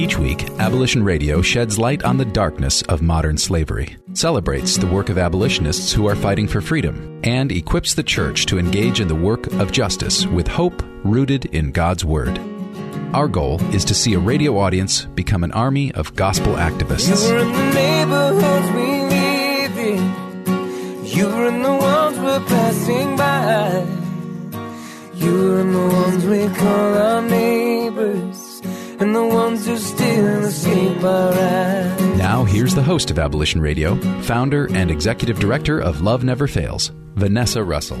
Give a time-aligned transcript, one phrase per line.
[0.00, 5.10] Each week, Abolition Radio sheds light on the darkness of modern slavery, celebrates the work
[5.10, 9.14] of abolitionists who are fighting for freedom, and equips the church to engage in the
[9.14, 12.40] work of justice with hope rooted in God's Word.
[13.12, 17.28] Our goal is to see a radio audience become an army of gospel activists.
[17.28, 21.04] You were in the neighborhoods we live in.
[21.04, 23.84] You in the ones we're passing by.
[25.14, 28.39] You were in the ones we call our neighbors.
[29.00, 31.00] And the ones who still escape.
[32.18, 36.92] Now, here's the host of Abolition Radio, founder and executive director of Love Never Fails,
[37.14, 37.98] Vanessa Russell.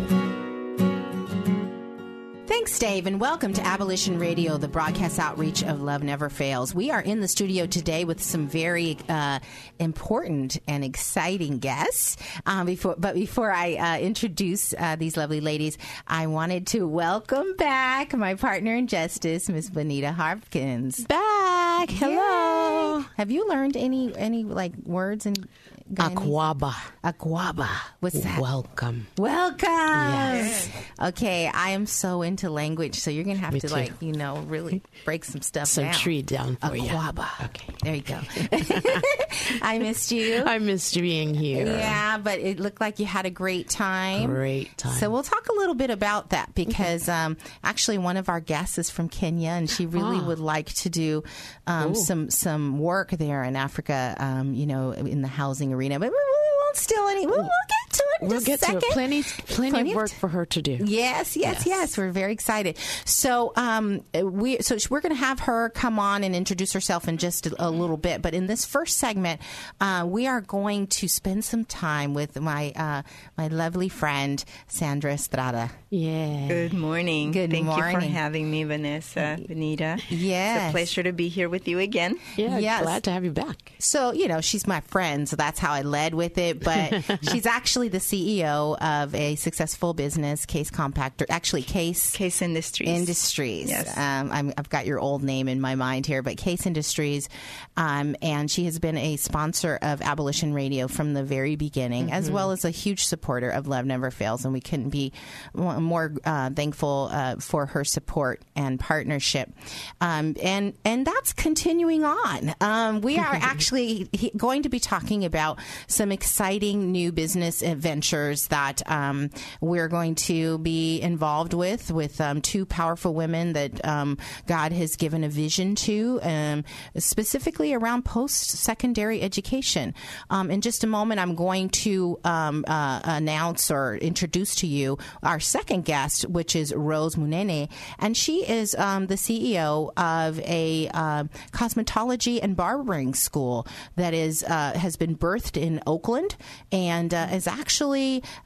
[2.80, 6.74] Dave, and welcome to Abolition Radio, the broadcast outreach of Love Never Fails.
[6.74, 9.40] We are in the studio today with some very uh,
[9.78, 12.16] important and exciting guests.
[12.46, 17.54] Um, before, but before I uh, introduce uh, these lovely ladies, I wanted to welcome
[17.58, 21.04] back my partner in justice, Miss Benita Hopkins.
[21.04, 23.00] Back, hello.
[23.00, 23.04] Yay.
[23.18, 25.46] Have you learned any any like words and
[25.94, 26.72] Akwaaba.
[27.02, 27.68] Akwaaba.
[28.00, 28.40] What's that?
[28.40, 29.06] Welcome.
[29.18, 29.68] Welcome.
[29.68, 30.68] Yes.
[31.00, 33.72] Okay, I am so into language, so you're gonna have Me to too.
[33.74, 35.94] like you know really break some stuff Some down.
[35.94, 36.88] tree down for you.
[36.90, 37.44] Akwaaba.
[37.46, 37.74] Okay.
[37.82, 38.18] There you go.
[39.62, 40.42] I missed you.
[40.46, 41.66] I missed being here.
[41.66, 44.26] Yeah, but it looked like you had a great time.
[44.30, 44.92] Great time.
[44.98, 48.78] So we'll talk a little bit about that because um, actually one of our guests
[48.78, 50.26] is from Kenya and she really Ah.
[50.26, 51.24] would like to do
[51.66, 54.14] um, some some work there in Africa.
[54.18, 56.16] Um, you know, in the housing arena, but we,
[56.62, 57.26] won't steal any.
[57.26, 57.79] We'll, we'll get
[58.22, 58.84] We'll get a to it.
[58.92, 60.78] Plenty, plenty, Plenty of of work t- for her to do.
[60.84, 61.98] Yes, yes, yes, Yes.
[61.98, 62.76] We're very excited.
[63.04, 67.16] So, um, we so we're going to have her come on and introduce herself in
[67.18, 68.22] just a, a little bit.
[68.22, 69.40] But in this first segment,
[69.80, 73.02] uh, we are going to spend some time with my uh,
[73.38, 75.70] my lovely friend Sandra Estrada.
[75.90, 76.46] Yeah.
[76.46, 77.32] Good morning.
[77.32, 78.10] Good Thank you for morning.
[78.10, 79.98] having me, Vanessa, Benita.
[80.08, 82.18] It's a pleasure to be here with you again.
[82.36, 82.58] Yeah.
[82.58, 82.82] Yes.
[82.82, 83.72] Glad to have you back.
[83.78, 86.62] So, you know, she's my friend, so that's how I led with it.
[86.62, 92.88] But she's actually the CEO of a successful business, Case Compactor, actually, Case Case Industries.
[92.88, 93.70] Industries.
[93.70, 93.96] Yes.
[93.96, 97.28] Um, I'm, I've got your old name in my mind here, but Case Industries.
[97.76, 102.30] Um, and she has been a sponsor of Abolition Radio from the very beginning, as
[102.30, 104.44] well as a huge supporter of Love Never Fails.
[104.44, 105.12] And we couldn't be
[105.54, 109.52] more uh, thankful uh, for her support and partnership.
[110.00, 112.54] Um, and, and that's continuing on.
[112.60, 117.62] Um, we are actually going to be talking about some exciting new business
[118.00, 119.28] ventures that um,
[119.60, 124.16] we're going to be involved with, with um, two powerful women that um,
[124.46, 126.64] God has given a vision to, um,
[126.96, 129.92] specifically around post secondary education.
[130.30, 134.96] Um, in just a moment, I'm going to um, uh, announce or introduce to you
[135.22, 137.68] our second guest, which is Rose Munene,
[137.98, 144.72] and she is the CEO of a uh, cosmetology and barbering school that is uh,
[144.74, 146.36] has been birthed in Oakland
[146.72, 147.89] and uh, is actually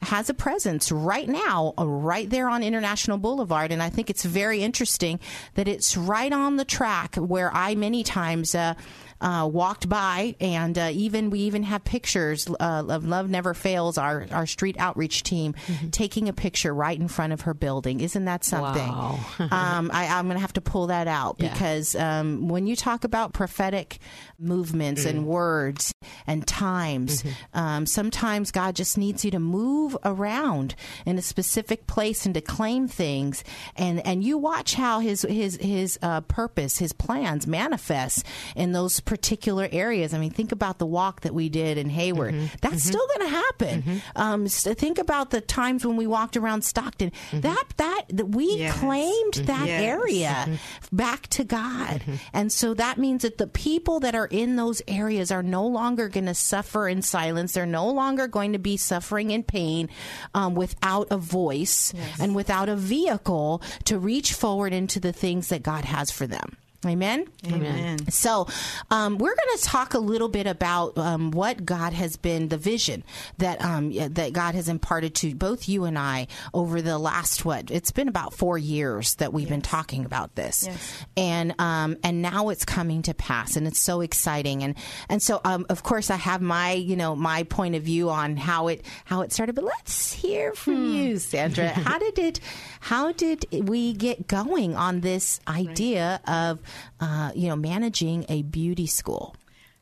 [0.01, 3.71] has a presence right now, uh, right there on International Boulevard.
[3.71, 5.19] And I think it's very interesting
[5.53, 8.55] that it's right on the track where I many times.
[8.55, 8.75] Uh,
[9.25, 13.97] uh, walked by, and uh, even we even have pictures uh, of Love Never Fails,
[13.97, 15.55] our our street outreach team,
[15.91, 18.01] taking a picture right in front of her building.
[18.01, 18.87] Isn't that something?
[18.87, 19.19] Wow.
[19.39, 21.51] um, I, I'm going to have to pull that out Yeah.
[21.51, 23.97] because um, when you talk about prophetic
[24.37, 25.91] movements and words
[26.27, 27.23] and times,
[27.53, 30.75] um, sometimes God just needs you to move around
[31.05, 33.43] in a specific place and to claim things.
[33.75, 38.23] And and you watch how his his his uh, purpose, his plans manifest
[38.55, 40.13] in those particular areas.
[40.13, 42.33] I mean, think about the walk that we did in Hayward.
[42.33, 42.45] Mm-hmm.
[42.61, 42.89] That's mm-hmm.
[42.89, 43.81] still going to happen.
[43.81, 43.97] Mm-hmm.
[44.21, 47.13] Um, s- think about the times when we walked around Stockton.
[47.31, 48.77] That that that we Yes.
[48.79, 49.81] claimed that Yes.
[49.81, 50.59] area
[50.91, 52.03] back to God.
[52.33, 56.09] And so that means that the people that are in those areas are no longer
[56.09, 57.53] going to suffer in silence.
[57.53, 59.89] They're no longer going to be suffering in pain
[60.33, 65.63] um, without a voice and without a vehicle to reach forward into the things that
[65.63, 66.57] God has for them.
[66.85, 67.25] Amen.
[67.47, 68.11] Amen.
[68.11, 68.47] So,
[68.91, 72.57] um, we're going to talk a little bit about um, what God has been the
[72.57, 73.03] vision
[73.39, 77.71] that um, that God has imparted to both you and I over the last what
[77.71, 81.05] it's been about four years that we've been talking about this, Yes.
[81.17, 84.75] and um, and now it's coming to pass, and it's so exciting, and
[85.09, 88.37] and so um, of course I have my you know my point of view on
[88.37, 91.69] how it how it started, but let's hear from you, Sandra.
[91.69, 92.39] how did it?
[92.79, 96.59] How did we get going on this idea of
[96.99, 99.35] uh, you know managing a beauty school?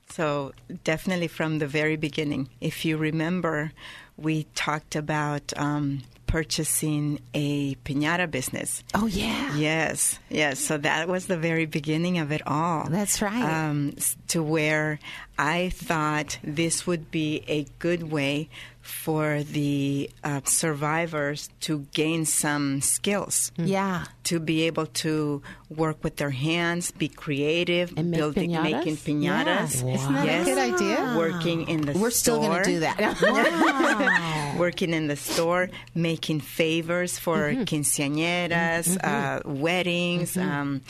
[0.10, 0.52] So,
[0.84, 3.72] definitely from the very beginning, if you remember,
[4.16, 8.84] we talked about um, purchasing a piñata business.
[8.94, 10.60] Oh yeah, Yes, yes.
[10.60, 12.88] So that was the very beginning of it all.
[12.90, 13.44] That's right.
[13.44, 13.94] Um,
[14.30, 15.00] to where
[15.38, 18.50] I thought this would be a good way
[18.82, 23.52] for the uh, survivors to gain some skills.
[23.58, 24.06] yeah.
[24.26, 25.42] To be able to
[25.78, 28.64] work with their hands, be creative, And make building, piñatas?
[28.72, 29.84] making piñatas.
[29.86, 29.94] Yeah.
[29.96, 31.16] Isn't that a good idea?
[31.18, 32.02] Working in the store.
[32.02, 34.56] We're still going to do that.
[34.60, 40.82] working in the store, making favors for quinceañeras, uh, weddings, um,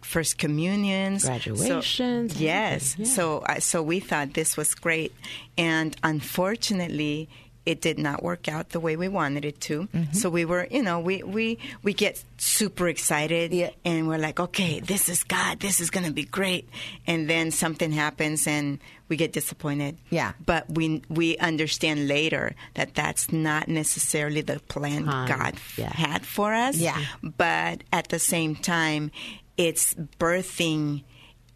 [0.00, 2.96] first communions, So- Graduations, yes.
[2.98, 3.06] yeah.
[3.06, 5.12] So, I so we thought this was great,
[5.56, 7.28] and unfortunately.
[7.64, 9.86] It did not work out the way we wanted it to.
[9.86, 10.12] Mm-hmm.
[10.14, 13.70] So we were, you know, we, we, we get super excited Yeah.
[13.84, 15.60] and we're like, okay, this is God.
[15.60, 16.68] This is going to be great.
[17.06, 19.98] And then something happens and we get disappointed.
[20.10, 20.32] Yeah.
[20.44, 25.04] But we we understand later that that's not necessarily the plan.
[25.04, 25.92] God Yeah.
[25.92, 26.76] had for us.
[26.78, 26.98] Yeah.
[27.22, 29.10] But at the same time,
[29.56, 31.04] it's birthing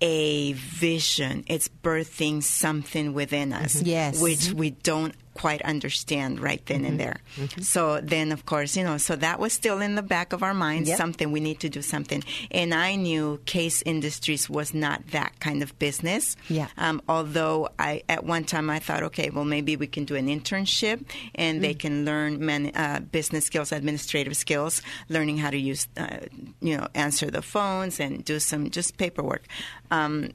[0.03, 1.45] a vision.
[1.47, 3.77] It's birthing something within us.
[3.77, 3.87] Mm-hmm.
[3.87, 4.21] Yes.
[4.21, 6.87] Which we don't quite understand right then Mm-hmm.
[6.87, 7.19] and there.
[7.63, 10.55] So then, of course, you know, so that was still in the back of our
[10.55, 10.89] minds.
[10.89, 10.99] Yep.
[10.99, 12.23] Something we need to do something.
[12.51, 16.37] And I knew Case Industries was not that kind of business.
[16.49, 16.69] Yeah.
[16.77, 20.29] Um, although I, at one time, I thought, okay, well, maybe we can do an
[20.29, 21.05] internship
[21.35, 21.61] and Mm.
[21.63, 26.19] they can learn man, uh, business skills, administrative skills, learning how to use, uh,
[26.61, 29.45] you know, answer the phones and do some just paperwork.
[29.91, 30.31] Um,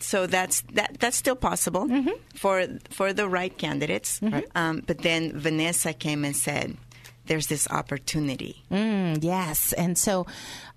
[0.00, 2.10] so that's that that's still possible Mm-hmm.
[2.34, 4.20] for for the right candidates.
[4.54, 6.76] Um, but then Vanessa came and said,
[7.26, 9.72] "There's this opportunity." Mm, yes.
[9.72, 10.26] And so,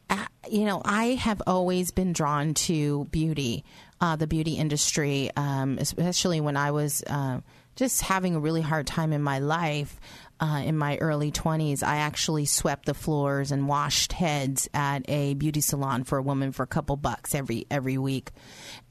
[0.10, 3.64] uh, you know, I have always been drawn to beauty,
[4.02, 7.40] uh, the beauty industry, um, especially when I was uh,
[7.76, 10.00] just having a really hard time in my life.
[10.40, 15.34] Uh, in my early 20s, I actually swept the floors and washed heads at a
[15.34, 18.32] beauty salon for a woman for a couple bucks every every week,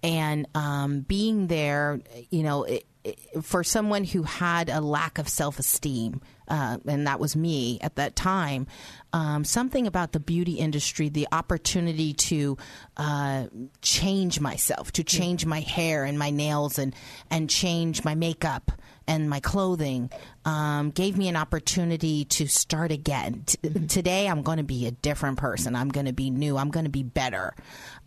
[0.02, 2.00] and um, being there,
[2.30, 7.06] you know, it, it, for someone who had a lack of self esteem, uh, and
[7.06, 8.66] that was me at that time.
[9.12, 12.56] Um, something about the beauty industry, the opportunity to
[12.96, 13.46] uh,
[13.82, 16.92] change myself, to change my hair and my nails, and
[17.30, 18.72] and change my makeup
[19.08, 20.10] and my clothing,
[20.44, 23.42] um, gave me an opportunity to start again.
[23.46, 23.58] T-
[23.88, 25.74] Today, I'm going to be a different person.
[25.74, 26.56] I'm going to be new.
[26.56, 27.54] I'm going to be better.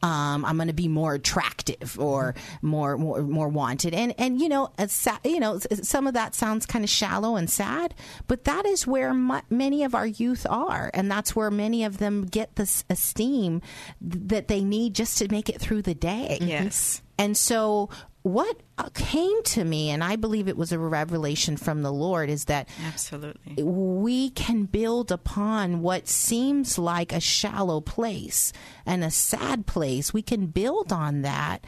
[0.01, 3.93] Um, I'm going to be more attractive or more more more wanted.
[3.93, 7.49] And and you know, sa- you know, some of that sounds kind of shallow and
[7.49, 7.93] sad,
[8.27, 12.25] but that is where many of our youth are, and that's where many of them
[12.25, 13.61] get this esteem
[14.01, 16.37] that they need just to make it through the day.
[16.41, 17.01] Yes.
[17.17, 17.89] And so,
[18.23, 22.29] what uh, came to me, and I believe it was a revelation from the Lord,
[22.29, 23.63] is that Absolutely.
[23.63, 28.51] we can build upon what seems like a shallow place
[28.85, 30.13] and a sad place.
[30.13, 31.63] We can build on that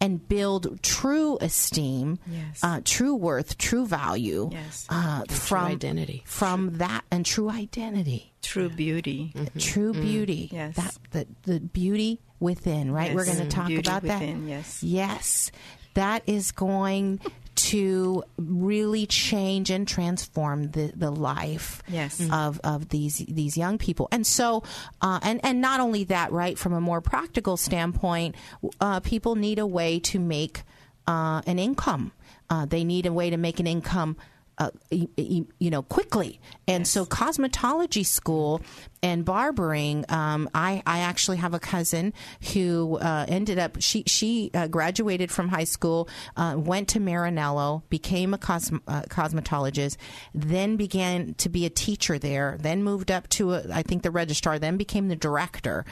[0.00, 2.60] and build true esteem, Yes.
[2.62, 4.84] uh, true worth, true value Yes.
[4.90, 6.22] uh, from identity.
[6.26, 9.32] from that and true identity True beauty.
[9.58, 10.50] true beauty.
[10.52, 10.76] Yes.
[10.76, 13.14] That the the beauty within, right?
[13.14, 14.50] We're going to talk Beauty about within, that.
[14.50, 14.82] yes.
[14.82, 15.50] Yes.
[15.94, 17.20] That is going
[17.56, 22.20] to really change and transform the, the life Yes.
[22.32, 24.08] of, of these these young people.
[24.10, 24.64] And so
[25.00, 28.34] uh, and and not only that, right, from a more practical standpoint,
[28.80, 30.62] uh, people need a way to make
[31.06, 32.12] uh, an income.
[32.50, 34.16] Uh, they need a way to make an income
[34.58, 36.40] uh, you know, quickly.
[36.68, 38.60] And so, cosmetology school
[39.04, 40.06] and barbering.
[40.08, 42.14] Um, I I actually have a cousin
[42.54, 46.08] who uh, ended up she she uh, graduated from high school,
[46.38, 49.98] uh, went to Marinello, became a cos- uh, cosmetologist,
[50.32, 52.56] then began to be a teacher there.
[52.58, 54.58] Then moved up to a, I think the registrar.
[54.58, 55.84] Then became the director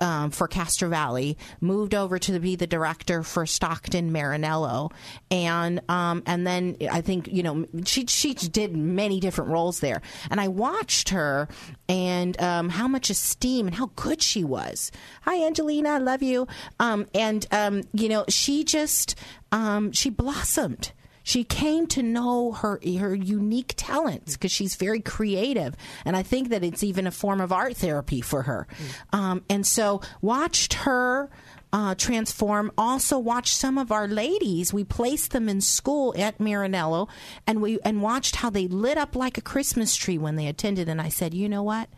[0.00, 1.36] um, for Castro Valley.
[1.60, 4.92] Moved over to be the director for Stockton Marinello,
[5.28, 10.02] and um, and then I think you know she she did many different roles there,
[10.30, 11.48] and I watched her
[11.88, 14.92] and um, how much esteem and how good she was.
[15.22, 16.46] Hi, Angelina, I love you.
[16.78, 19.14] Um, and um, you know, she just
[19.50, 20.92] um, she blossomed.
[21.22, 26.48] She came to know her her unique talents because she's very creative, and I think
[26.48, 28.66] that it's even a form of art therapy for her.
[29.12, 31.30] Um, and so, watched her
[31.72, 32.72] uh, transform.
[32.76, 34.72] Also, watched some of our ladies.
[34.72, 37.08] We placed them in school at Marinello,
[37.46, 40.88] and we and watched how they lit up like a Christmas tree when they attended.
[40.88, 41.88] And I said, you know what?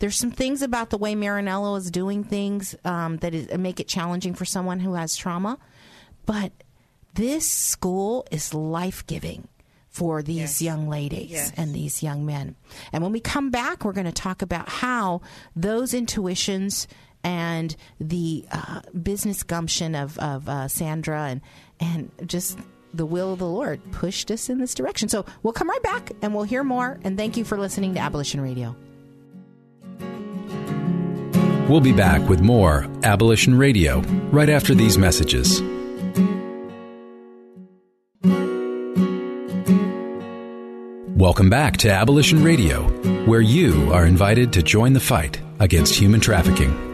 [0.00, 3.88] There's some things about the way Marinello is doing things um, that is, make it
[3.88, 5.58] challenging for someone who has trauma,
[6.26, 6.52] but
[7.14, 9.48] this school is life giving
[9.88, 10.62] for these Yes.
[10.62, 11.52] young ladies Yes.
[11.56, 12.56] and these young men.
[12.92, 15.20] And when we come back, we're going to talk about how
[15.54, 16.86] those intuitions
[17.24, 21.40] and the uh, business gumption of, of uh, Sandra and,
[21.80, 22.58] and just
[22.94, 25.08] the will of the Lord pushed us in this direction.
[25.08, 26.98] So we'll come right back and we'll hear more.
[27.02, 28.76] And thank you for listening to Abolition Radio.
[31.68, 34.00] We'll be back with more Abolition Radio
[34.30, 35.62] right after these messages.
[41.16, 42.82] Welcome back to Abolition Radio,
[43.26, 46.91] where you are invited to join the fight against human trafficking.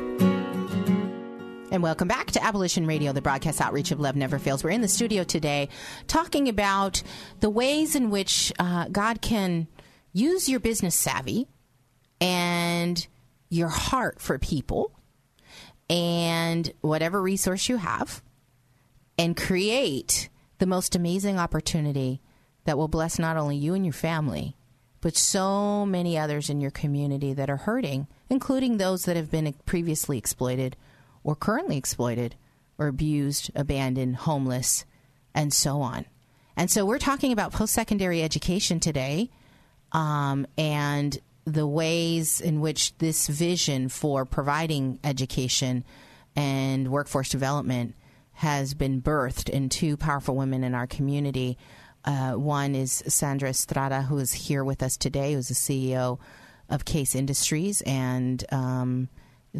[1.78, 4.64] And welcome back to Abolition Radio, the broadcast outreach of Love Never Fails.
[4.64, 5.68] We're in the studio today
[6.08, 7.04] talking about
[7.38, 9.68] the ways in which uh, God can
[10.12, 11.46] use your business savvy
[12.20, 13.06] and
[13.48, 14.90] your heart for people
[15.88, 18.24] and whatever resource you have
[19.16, 22.20] and create the most amazing opportunity
[22.64, 24.56] that will bless not only you and your family,
[25.00, 29.54] but so many others in your community that are hurting, including those that have been
[29.64, 30.76] previously exploited
[31.28, 32.34] or currently exploited
[32.78, 34.86] or abused, abandoned, homeless,
[35.34, 36.06] and so on.
[36.56, 39.28] And so we're talking about post secondary education today
[39.92, 45.84] um, and the ways in which this vision for providing education
[46.34, 47.94] and workforce development
[48.32, 51.58] has been birthed in two powerful women in our community.
[52.06, 56.18] Uh, one is Sandra Estrada, who is here with us today, who's the CEO
[56.70, 59.10] of Case Industries and um,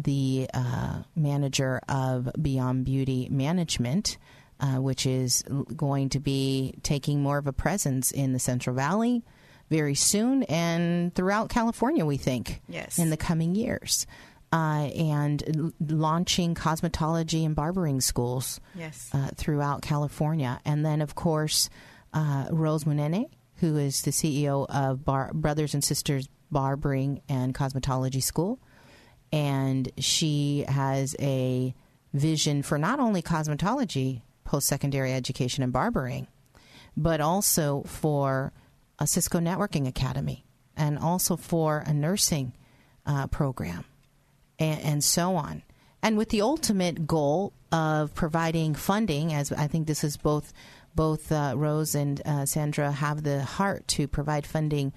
[0.03, 4.17] the uh, manager of Beyond Beauty Management,
[4.59, 5.43] uh, which is
[5.75, 9.23] going to be taking more of a presence in the Central Valley
[9.69, 12.97] very soon and throughout California, we think, Yes.
[12.97, 14.07] in the coming years.
[14.51, 19.09] Uh, and l- launching cosmetology and barbering schools Yes.
[19.13, 20.59] uh, throughout California.
[20.65, 21.69] And then, of course,
[22.13, 23.25] uh, Rose Munene,
[23.57, 28.57] who is the CEO of Bar- Brothers and Sisters Barbering and Cosmetology School.
[29.31, 31.73] And she has a
[32.13, 36.27] vision for not only cosmetology, post secondary education, and barbering,
[36.97, 38.51] but also for
[38.97, 40.45] a Cisco Networking Academy
[40.75, 42.53] and also for a nursing
[43.05, 43.85] uh, program
[44.57, 45.63] and, and so on.
[46.01, 50.53] And with the ultimate goal of providing funding, as I think this is both
[50.95, 54.91] both uh, Rose and uh, Sandra have the heart to provide funding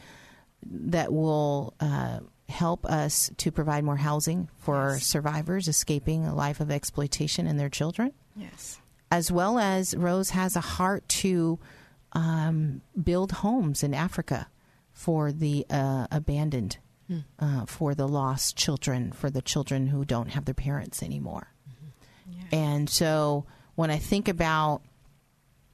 [0.64, 2.20] that will uh,
[2.52, 7.68] help us to provide more housing for survivors escaping a life of exploitation and their
[7.70, 8.12] children.
[8.36, 8.80] Yes.
[9.10, 11.58] as well as Rose has a heart to
[12.14, 14.48] um, build homes in Africa
[14.92, 16.78] for the uh, abandoned,
[17.38, 21.48] uh, for the lost children, for the children who don't have their parents anymore.
[22.52, 23.44] And so
[23.74, 24.80] when I think about,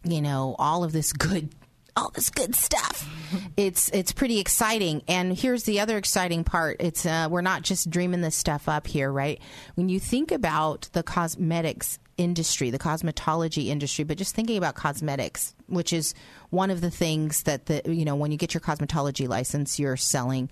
[0.04, 1.54] you know, all of this good,
[1.98, 3.08] all this good stuff,
[3.56, 5.02] it's it's pretty exciting.
[5.08, 8.86] And here's the other exciting part: it's uh, we're not just dreaming this stuff up
[8.86, 9.40] here, right?
[9.74, 15.54] When you think about the cosmetics industry, the cosmetology industry, but just thinking about cosmetics,
[15.66, 16.14] which is
[16.50, 19.96] one of the things that the you know when you get your cosmetology license, you're
[19.96, 20.48] selling.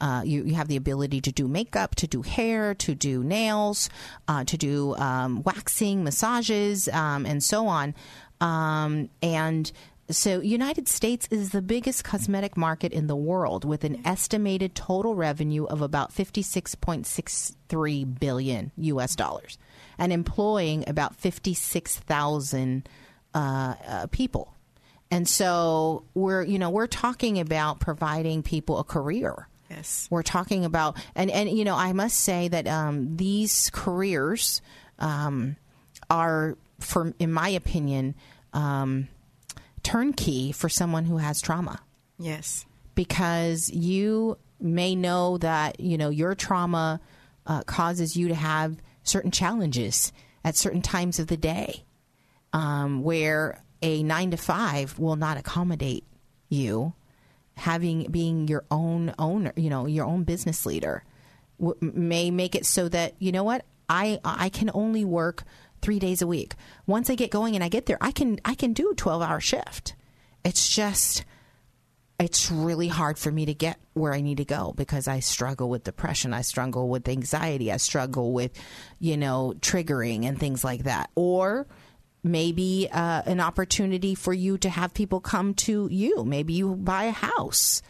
[0.00, 3.88] Uh, you, you have the ability to do makeup, to do hair, to do nails,
[4.26, 7.94] uh, to do um, waxing, massages, um, and so on.
[8.40, 9.70] Um, and
[10.10, 15.14] so, United States is the biggest cosmetic market in the world, with an estimated total
[15.14, 19.16] revenue of about fifty-six point six three billion U.S.
[19.16, 19.58] dollars,
[19.98, 22.88] and employing about fifty-six thousand
[23.34, 24.54] uh, uh, people.
[25.10, 29.48] And so we're, you know, we're talking about providing people a career.
[29.70, 30.08] Yes.
[30.10, 34.60] We're talking about, and, and you know, I must say that um, these careers
[34.98, 35.56] um,
[36.10, 38.14] are, for in my opinion,
[38.52, 39.08] um,
[39.84, 41.80] turnkey for someone who has trauma.
[42.18, 42.66] Yes.
[42.96, 47.00] because you may know that you know your trauma
[47.46, 50.12] uh, causes you to have certain challenges
[50.44, 51.84] at certain times of the day
[52.52, 56.04] um, where a nine to five will not accommodate
[56.48, 56.94] you
[57.56, 61.04] having being your own owner you know your own business leader.
[61.60, 63.64] W- may make it so that you know what?
[63.88, 65.44] I i can only work
[65.84, 66.54] three days a week
[66.86, 69.22] once i get going and i get there i can i can do a 12
[69.22, 69.94] hour shift
[70.44, 71.24] it's just
[72.18, 75.68] it's really hard for me to get where I need to go because I struggle
[75.68, 76.32] with depression.
[76.32, 77.72] I struggle with anxiety.
[77.72, 78.52] I struggle with,
[79.00, 81.10] you know, triggering and things like that.
[81.16, 81.66] Or
[82.22, 86.24] maybe uh, an opportunity for you to have people come to you.
[86.24, 87.82] Maybe you buy a house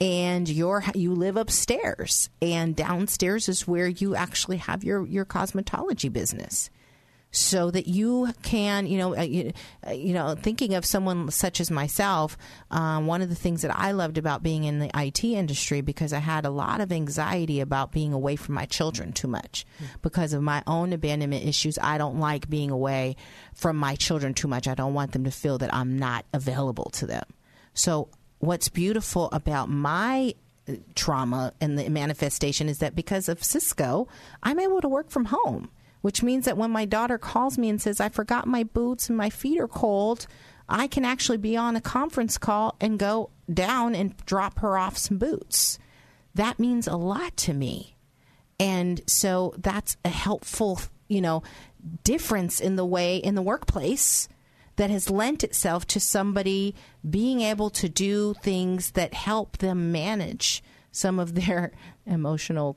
[0.00, 6.12] and you're, you live upstairs and downstairs is where you actually have your, your cosmetology
[6.12, 6.70] business
[7.34, 9.52] so that you can, you know, uh, you,
[9.86, 12.38] uh, you know, thinking of someone such as myself,
[12.70, 16.12] um, one of the things that I loved about being in the IT industry because
[16.12, 19.66] I had a lot of anxiety about being away from my children too much
[20.00, 21.76] because of my own abandonment issues.
[21.82, 23.16] I don't like being away
[23.52, 24.68] from my children too much.
[24.68, 27.24] I don't want them to feel that I'm not available to them.
[27.74, 30.34] So, what's beautiful about my
[30.68, 34.06] uh, trauma and the manifestation is that because of Cisco,
[34.42, 35.70] I'm able to work from home
[36.04, 39.16] which means that when my daughter calls me and says, I forgot my boots and
[39.16, 40.26] my feet are cold,
[40.68, 44.98] I can actually be on a conference call and go down and drop her off
[44.98, 45.78] some boots.
[46.34, 47.96] That means a lot to me.
[48.60, 51.42] And so that's a helpful, you know,
[52.02, 54.28] difference in the way in the workplace
[54.76, 56.74] that has lent itself to somebody
[57.08, 61.72] being able to do things that help them manage some of their
[62.06, 62.76] emotional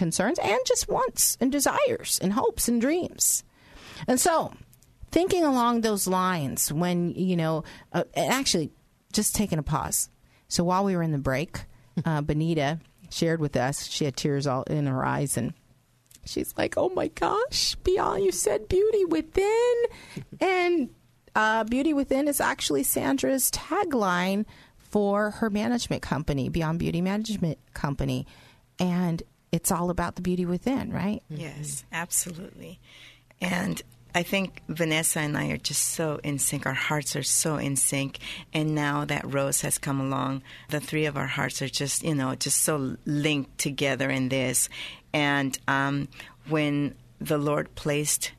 [0.00, 3.44] concerns and just wants and desires and hopes and dreams.
[4.08, 4.54] And so,
[5.10, 8.70] thinking along those lines, when, you know, uh, actually,
[9.12, 10.08] just taking a pause.
[10.48, 11.60] So, while we were in the break,
[12.06, 12.80] uh, Benita
[13.10, 15.52] shared with us, she had tears all in her eyes, and
[16.24, 19.74] she's like, oh my gosh, Beyond, you said beauty within.
[20.40, 20.88] and
[21.34, 24.46] uh, beauty within is actually Sandra's tagline
[24.78, 28.26] for her management company, Beyond Beauty Management Company.
[28.78, 31.22] And it's all about the beauty within, right?
[31.28, 32.80] Yes, absolutely.
[33.40, 33.82] And
[34.14, 36.66] I think Vanessa and I are just so in sync.
[36.66, 38.18] Our hearts are so in sync.
[38.52, 42.14] And now that Rose has come along, the three of our hearts are just, you
[42.14, 44.68] know, just so linked together in this.
[45.12, 46.08] And um,
[46.48, 48.32] when the Lord placed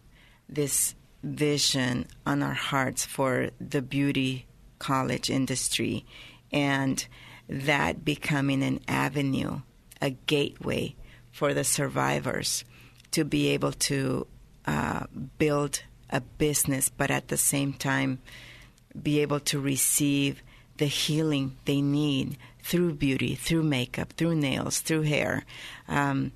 [0.50, 4.46] this vision on our hearts for the beauty
[4.80, 6.06] college industry
[6.52, 7.06] and
[7.48, 9.62] that becoming an avenue,
[10.02, 10.96] a gateway
[11.32, 12.64] for the survivors
[13.12, 14.28] to be able to
[14.66, 15.06] uh,
[15.38, 18.20] build a business, but at the same time
[19.02, 20.42] be able to receive
[20.78, 25.46] the healing they need through beauty, through makeup, through nails, through hair.
[25.88, 26.32] Um,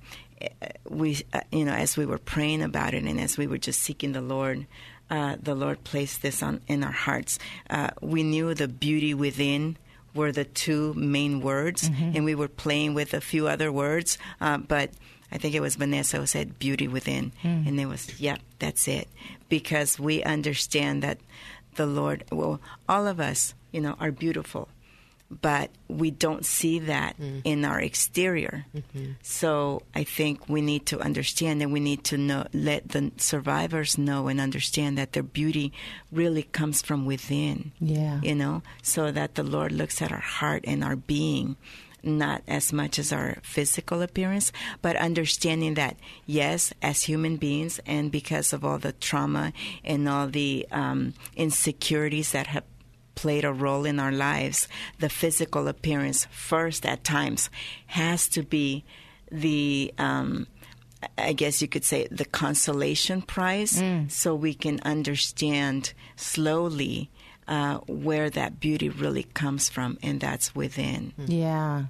[0.88, 3.82] we, uh, you know, as we were praying about it and as we were just
[3.82, 4.66] seeking the Lord,
[5.10, 7.38] uh, the Lord placed this on in our hearts.
[7.70, 9.76] Uh, we knew the beauty within
[10.16, 14.58] were the two main words, and we were playing with a few other words, uh,
[14.58, 14.90] but
[15.30, 19.06] I think it was Vanessa who said beauty within, and it was, yeah, that's it,
[19.48, 21.18] because we understand that
[21.76, 24.68] the Lord, well, all of us, you know, are beautiful,
[25.30, 28.64] but we don't see that in our exterior.
[29.22, 33.98] So I think we need to understand and we need to know, let the survivors
[33.98, 35.72] know and understand that their beauty
[36.12, 38.20] really comes from within Yeah.
[38.22, 41.56] you know, so that the Lord looks at our heart and our being,
[42.04, 48.12] not as much as our physical appearance, but understanding that, yes, as human beings, and
[48.12, 52.62] because of all the trauma and all the um, insecurities that have
[53.16, 54.68] played a role in our lives,
[55.00, 57.50] the physical appearance first at times
[57.86, 58.84] has to be
[59.32, 59.92] the.
[59.98, 60.46] Um,
[61.18, 67.10] I guess you could say the consolation prize, so we can understand slowly
[67.46, 71.12] uh, where that beauty really comes from, and that's within.
[71.26, 71.84] Yeah.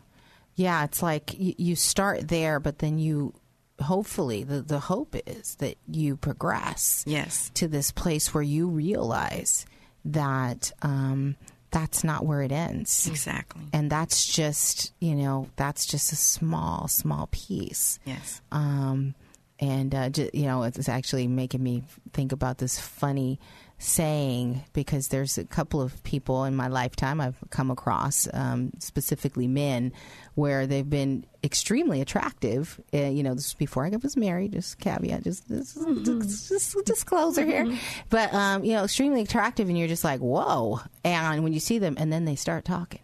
[0.57, 0.85] Yeah.
[0.85, 3.33] It's like you, you start there, but then you
[3.81, 7.51] hopefully, the, the hope is that you progress Yes.
[7.55, 9.67] to this place where you realize
[10.07, 11.37] that um,
[11.71, 13.07] that's not where it ends.
[13.07, 13.63] Exactly.
[13.73, 17.99] And that's just, you know, that's just a small, small piece.
[18.05, 18.41] Yes.
[18.53, 19.15] Um,
[19.59, 23.39] and uh, ju- you know, it's actually making me think about this funny
[23.79, 29.47] saying because there's a couple of people in my lifetime I've come across, um, specifically
[29.47, 29.93] men,
[30.35, 32.81] where they've been extremely attractive.
[32.95, 34.53] Uh, you know, this before I was married.
[34.53, 37.79] Just caveat, just just, just, just disclosure here.
[38.09, 40.81] But um, you know, extremely attractive, and you're just like, whoa.
[41.05, 43.01] And when you see them, and then they start talking,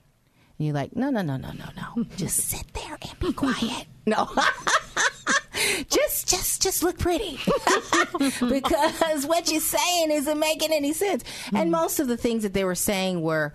[0.59, 3.87] and you're like, no, no, no, no, no, no, just sit there and be quiet.
[4.05, 4.29] No.
[5.89, 7.39] just just just look pretty.
[8.41, 11.25] Because what you're saying isn't making any sense.
[11.55, 13.53] And most of the things that they were saying were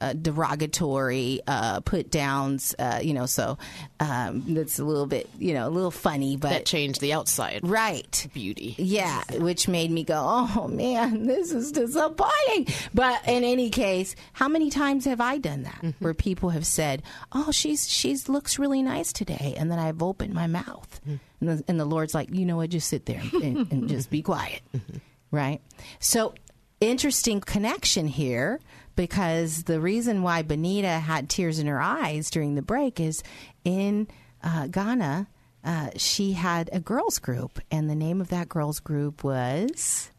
[0.00, 3.58] uh, derogatory uh, put downs uh, you know so
[4.00, 7.60] um, that's a little bit you know a little funny but that changed the outside
[7.62, 8.26] right.
[8.32, 8.74] beauty.
[8.78, 12.66] yeah, which made me go, oh man, this is disappointing.
[12.94, 17.02] But in any case, how many times have I done that where people have said,
[17.32, 21.00] oh, she's she's looks really nice today, and then I've opened my mouth,
[21.40, 24.10] and, the, and the Lord's like, you know what, just sit there and, and just
[24.10, 24.62] be quiet,
[25.30, 25.60] right?
[25.98, 26.34] So
[26.80, 28.60] interesting connection here
[28.96, 33.22] because the reason why Benita had tears in her eyes during the break is
[33.64, 34.08] in
[34.42, 35.28] uh, Ghana.
[35.62, 40.10] Uh, she had a girls group, and the name of that girls group was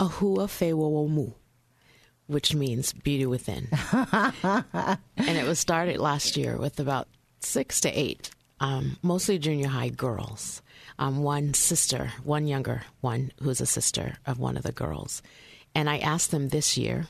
[0.00, 1.34] Ahua Fewomu,
[2.26, 3.68] which means beauty within.
[3.92, 7.08] and it was started last year with about
[7.40, 10.62] six to eight, um, mostly junior high girls.
[10.98, 15.22] Um, one sister, one younger one who's a sister of one of the girls.
[15.74, 17.06] And I asked them this year,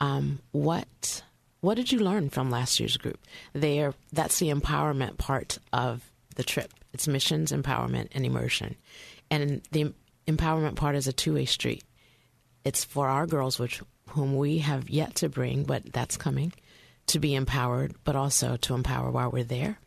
[0.00, 1.22] um, what
[1.60, 3.18] what did you learn from last year's group?
[3.52, 6.72] There, that's the empowerment part of the trip.
[6.92, 8.76] It's missions, empowerment, and immersion.
[9.30, 9.92] And the
[10.28, 11.82] empowerment part is a two way street.
[12.64, 16.52] It's for our girls, which whom we have yet to bring, but that's coming,
[17.06, 19.78] to be empowered, but also to empower while we're there.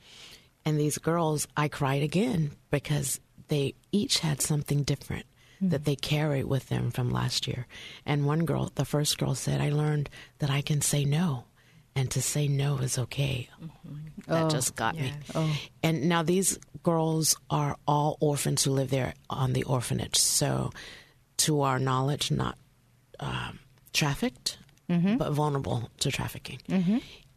[0.65, 5.25] And these girls, I cried again because they each had something different
[5.69, 7.67] that they carry with them from last year.
[8.05, 11.43] And one girl, the first girl said, I learned that I can say no
[11.95, 13.49] and to say no is okay.
[14.27, 15.13] That just got me.
[15.83, 20.17] And now these girls are all orphans who live there on the orphanage.
[20.17, 20.71] So,
[21.37, 22.57] to our knowledge, not
[23.19, 23.59] um,
[23.93, 24.57] trafficked,
[25.17, 26.59] but vulnerable to trafficking.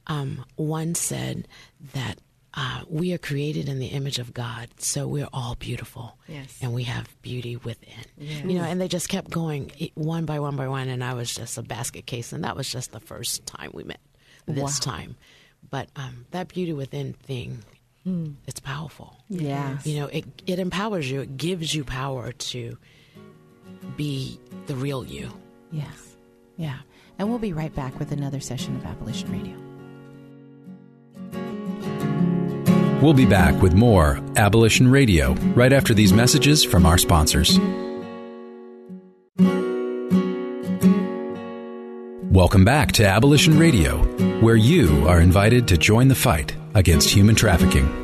[0.06, 1.46] Um, one said
[1.94, 2.18] that
[2.56, 6.56] uh, we are created in the image of God, so we're all beautiful, Yes.
[6.62, 8.04] and we have beauty within.
[8.48, 11.34] You know, and they just kept going one by one by one, and I was
[11.34, 14.00] just a basket case, and that was just the first time we met.
[14.46, 15.16] This time,
[15.70, 17.64] but um, that beauty within thing,
[18.46, 19.16] it's powerful.
[19.30, 21.22] yeah, You know, it it empowers you.
[21.22, 22.76] It gives you power to
[23.96, 25.30] be the real you.
[25.72, 26.16] yes,
[26.56, 26.78] yeah.
[27.18, 29.56] And we'll be right back with another session of Abolition Radio.
[33.04, 37.58] We'll be back with more Abolition Radio right after these messages from our sponsors.
[42.30, 43.98] Welcome back to Abolition Radio,
[44.40, 48.03] where you are invited to join the fight against human trafficking.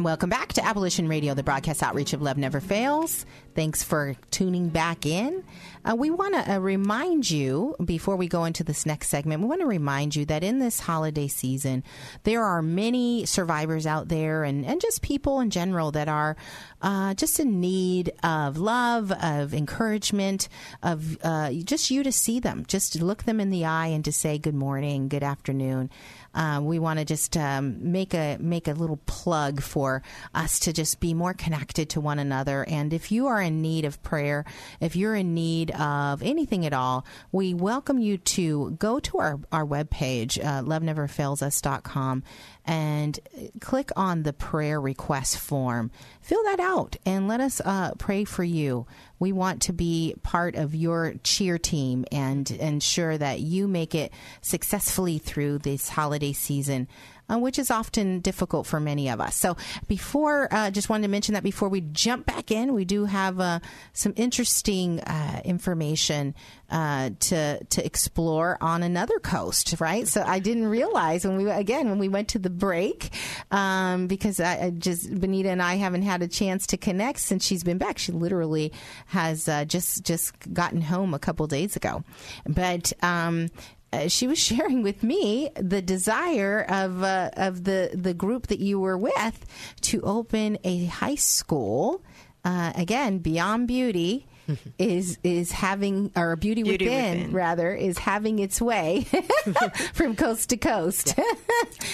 [0.00, 3.26] And welcome back to Abolition Radio, the broadcast outreach of Love Never Fails.
[3.54, 5.44] Thanks for tuning back in.
[5.84, 9.48] Uh, we want to uh, remind you, before we go into this next segment, we
[9.48, 11.84] want to remind you that in this holiday season,
[12.22, 16.34] there are many survivors out there and, and just people in general that are
[16.80, 20.48] uh, just in need of love, of encouragement,
[20.82, 24.12] of uh, just you to see them, just look them in the eye and to
[24.12, 25.90] say good morning, good afternoon.
[26.34, 30.02] Uh, we want to just um, make a make a little plug for
[30.34, 32.64] us to just be more connected to one another.
[32.68, 34.44] And if you are in need of prayer,
[34.80, 39.40] if you're in need of anything at all, we welcome you to go to our
[39.50, 42.22] our webpage, uh, loveneverfailsus.com,
[42.64, 43.18] and
[43.60, 45.90] click on the prayer request form.
[46.20, 48.86] Fill that out and let us uh, pray for you.
[49.18, 54.12] We want to be part of your cheer team and ensure that you make it
[54.40, 56.88] successfully through this holiday season.
[57.30, 59.36] Uh, which is often difficult for many of us.
[59.36, 63.04] So, before, uh, just wanted to mention that before we jump back in, we do
[63.04, 63.60] have uh,
[63.92, 66.34] some interesting uh, information
[66.70, 70.08] uh, to to explore on another coast, right?
[70.08, 73.10] So, I didn't realize when we again when we went to the break
[73.52, 77.46] um, because I, I just Benita and I haven't had a chance to connect since
[77.46, 77.98] she's been back.
[77.98, 78.72] She literally
[79.06, 82.02] has uh, just just gotten home a couple days ago,
[82.44, 82.92] but.
[83.04, 83.50] Um,
[83.92, 88.60] uh, she was sharing with me the desire of uh, of the the group that
[88.60, 89.44] you were with
[89.82, 92.02] to open a high school.
[92.42, 94.26] Uh, again beyond beauty
[94.78, 97.32] is is having or beauty, Beauty within, Within.
[97.34, 99.02] rather is having its way
[99.92, 101.14] from coast to coast.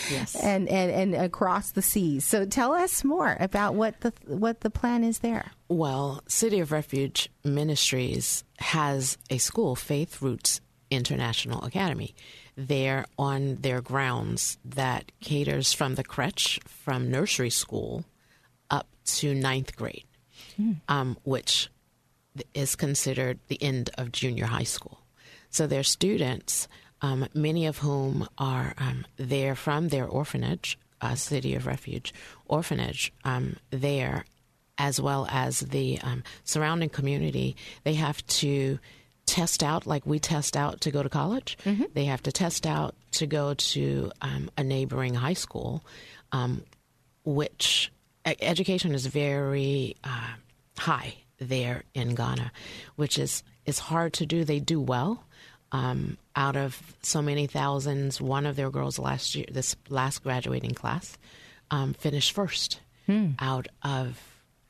[0.09, 0.37] Yes.
[0.37, 2.25] and, and and across the seas.
[2.25, 5.51] So tell us more about what the what the plan is there.
[5.69, 12.15] Well, City of Refuge Ministries has a school, Faith Roots International Academy,
[12.57, 18.05] there on their grounds that caters from the crèche, from nursery school
[18.71, 20.05] up to ninth grade,
[20.89, 21.69] um, which
[22.55, 25.01] is considered the end of junior high school.
[25.51, 26.69] So their students,
[27.01, 32.15] um, many of whom are um, there from their orphanage, uh, City of Refuge
[32.47, 34.25] orphanage, um, there,
[34.79, 38.79] as well as the um, surrounding community, they have to
[39.27, 41.59] test out like we test out to go to college.
[41.95, 45.85] They have to test out to go to um, a neighboring high school,
[46.33, 46.63] um,
[47.25, 47.93] which
[48.25, 50.35] education is very uh,
[50.79, 52.51] high there in Ghana,
[52.97, 54.45] which is is hard to do.
[54.45, 55.25] They do well.
[55.73, 60.71] Um, out of so many thousands, one of their girls last year, this last graduating
[60.75, 61.19] class,
[61.71, 62.81] um, finished first
[63.41, 64.21] out of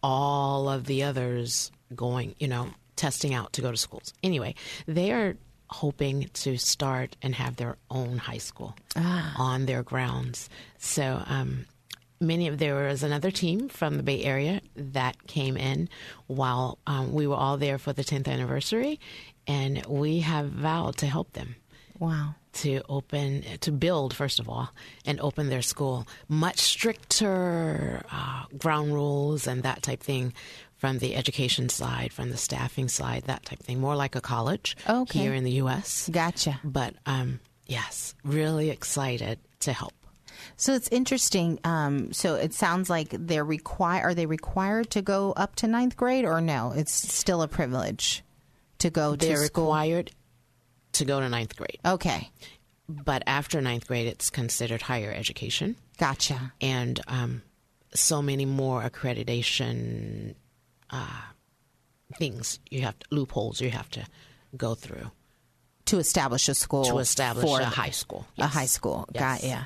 [0.02, 4.12] all of the others going, you know, testing out to go to schools.
[4.22, 4.54] Anyway,
[4.86, 5.36] they are
[5.68, 8.76] hoping to start and have their own high school
[9.38, 10.48] on their grounds.
[10.78, 11.66] So, um,
[12.20, 15.88] many of there was another team from the Bay Area that came in
[16.26, 19.00] while um, we were all there for the 10th anniversary,
[19.46, 21.56] and we have vowed to help them
[21.98, 24.70] wow to open to build first of all
[25.04, 30.32] and open their school much stricter uh, ground rules and that type thing
[30.86, 34.20] from the education side from the staffing side that type of thing more like a
[34.20, 35.18] college Okay.
[35.18, 39.92] here in the us gotcha but um, yes really excited to help
[40.56, 41.58] So it's interesting.
[41.64, 44.02] Um, so it sounds like they're require.
[44.08, 46.72] Are they required to go up to ninth grade, or no?
[46.76, 48.22] It's still a privilege
[48.78, 49.64] to go they're to school.
[49.64, 50.12] required
[50.92, 52.30] to go to ninth grade Okay,
[52.88, 56.52] but after ninth grade it's considered higher education gotcha.
[56.60, 57.42] and um,
[57.94, 60.34] so many more accreditation
[60.90, 61.20] uh,
[62.18, 64.04] things you have to, loopholes you have to
[64.56, 65.10] go through
[65.86, 68.26] To establish a school to establish for a high school.
[68.38, 69.08] a high school.
[69.12, 69.64] Got yeah,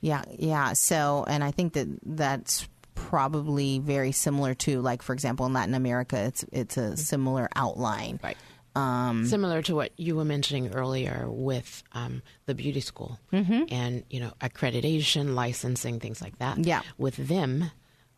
[0.00, 0.72] yeah, yeah.
[0.74, 5.74] So, and I think that that's probably very similar to, like, for example, in Latin
[5.74, 8.20] America, it's it's a similar outline.
[8.22, 8.36] Right.
[8.74, 14.32] Similar to what you were mentioning earlier with um, the beauty school and you know
[14.40, 16.58] accreditation, licensing, things like that.
[16.58, 16.80] Yeah.
[16.96, 17.70] With them,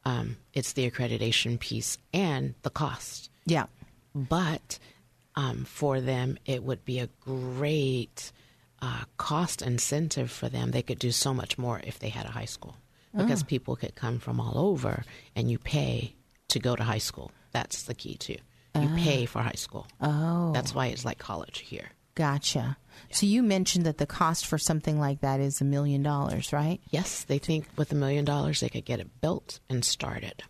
[0.05, 3.31] um, it's the accreditation piece and the cost.
[3.47, 3.67] Yeah.
[4.15, 4.79] but
[5.37, 8.31] um, for them, it would be a great
[8.81, 10.71] uh, cost incentive for them.
[10.71, 12.77] They could do so much more if they had a high school
[13.17, 15.05] because people could come from all over
[15.37, 16.15] and you pay
[16.49, 17.31] to go to high school.
[17.53, 18.37] That's the key, too.
[18.77, 19.87] You pay for high school.
[20.01, 20.51] Oh.
[20.53, 21.91] That's why it's like college here.
[22.15, 22.77] Gotcha.
[23.11, 26.81] So you mentioned that the cost for something like that is a million dollars, right?
[26.91, 30.43] Yes, they think with a million dollars they could get it built and started.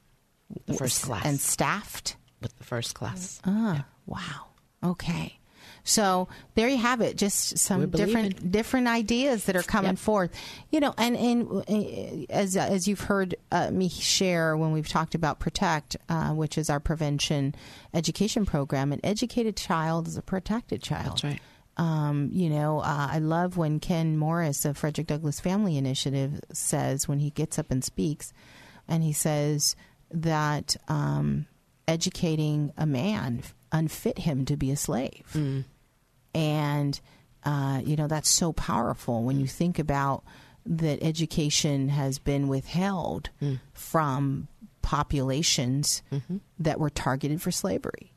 [0.67, 1.25] The first class.
[1.25, 2.17] and staffed.
[2.43, 3.41] with the first class.
[3.47, 4.47] Ah, wow.
[4.83, 5.39] Okay.
[5.87, 7.17] So there you have it.
[7.17, 9.99] Just some different different ideas that are coming Yep.
[9.99, 10.31] forth.
[10.71, 15.15] You know, and and uh, as as you've heard uh, me share when we've talked
[15.15, 17.55] about Protect, uh, which is our prevention
[17.95, 21.07] education program, an educated child is a protected child.
[21.13, 21.41] That's right.
[21.77, 27.09] Um, you know, uh, I love when Ken Morris of Frederick Douglass Family Initiative says
[27.09, 28.33] when he gets up and speaks,
[28.87, 29.75] and he says
[30.11, 31.47] that um,
[31.89, 35.25] educating a man unfit him to be a slave,
[36.35, 37.01] and
[37.45, 40.23] uh, you know that's so powerful when you think about
[40.67, 43.31] that education has been withheld
[43.73, 44.47] from
[44.81, 46.03] populations
[46.59, 48.13] that were targeted for slavery.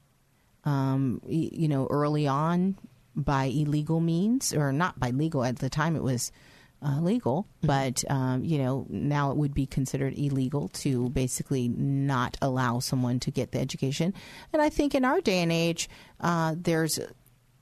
[0.64, 2.78] Um, you know, early on
[3.18, 6.32] by illegal means, or not by legal at the time it was
[6.82, 12.38] uh, legal, but um, you know now it would be considered illegal to basically not
[12.42, 14.14] allow someone to get the education.
[14.54, 15.90] And I think in our day and age,
[16.22, 17.00] uh, there's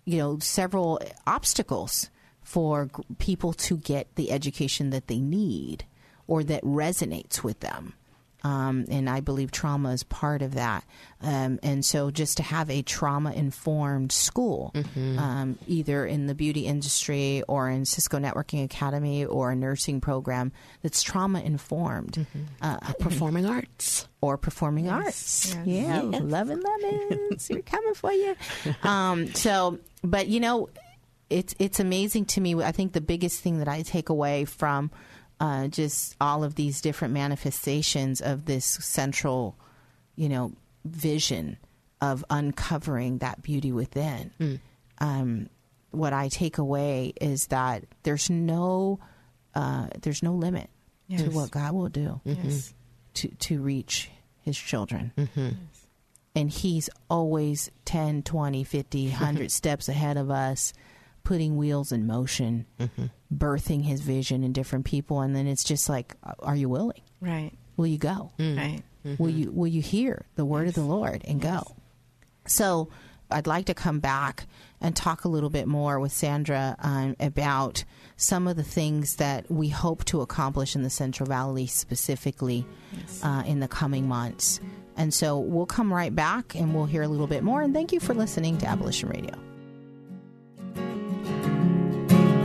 [0.05, 2.09] you know several obstacles
[2.43, 5.85] for people to get the education that they need
[6.27, 7.93] or that resonates with them.
[8.45, 10.83] Um, and I believe trauma is part of that.
[11.19, 16.67] Um, and so, just to have a trauma informed school, um, either in the beauty
[16.67, 20.51] industry or in Cisco Networking Academy or a nursing program
[20.83, 22.27] that's trauma informed
[22.61, 24.07] uh, Performing arts.
[24.21, 25.55] or performing arts.
[25.65, 27.47] Yeah, loving lemons.
[27.51, 28.35] We're coming for you.
[28.83, 30.69] Um, so, but you know,
[31.31, 32.53] it's it's amazing to me.
[32.61, 34.91] I think the biggest thing that I take away from
[35.39, 39.55] uh, just all of these different manifestations of this central,
[40.15, 40.53] you know,
[40.85, 41.57] vision
[42.01, 44.59] of uncovering that beauty within.
[44.99, 45.49] Um,
[45.91, 48.99] what I take away is that there's no
[49.53, 50.69] uh, there's no limit
[51.17, 52.73] to what God will do Yes.
[53.15, 54.09] to to reach
[54.41, 55.11] His children.
[56.35, 60.73] And He's always 10, 20, 50, 100 steps ahead of us,
[61.25, 62.65] putting wheels in motion,
[63.33, 65.19] birthing His vision in different people.
[65.19, 67.01] And then it's just like, are you willing?
[67.19, 67.51] Right.
[67.75, 68.31] Will you go?
[68.39, 68.81] Right.
[69.19, 71.75] Will you will you hear the word of the Lord and go?
[72.47, 72.89] So
[73.29, 74.47] I'd like to come back
[74.81, 77.83] and talk a little bit more with Sandra um, about
[78.17, 82.65] some of the things that we hope to accomplish in the Central Valley specifically
[83.23, 84.59] uh, in the coming months.
[84.95, 87.61] And so we'll come right back and we'll hear a little bit more.
[87.61, 89.44] And thank you for listening to Abolition Radio.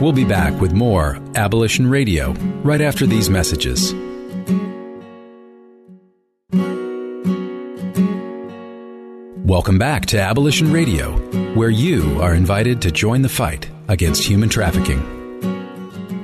[0.01, 2.31] We'll be back with more Abolition Radio
[2.63, 3.93] right after these messages.
[9.45, 11.11] Welcome back to Abolition Radio,
[11.53, 15.01] where you are invited to join the fight against human trafficking.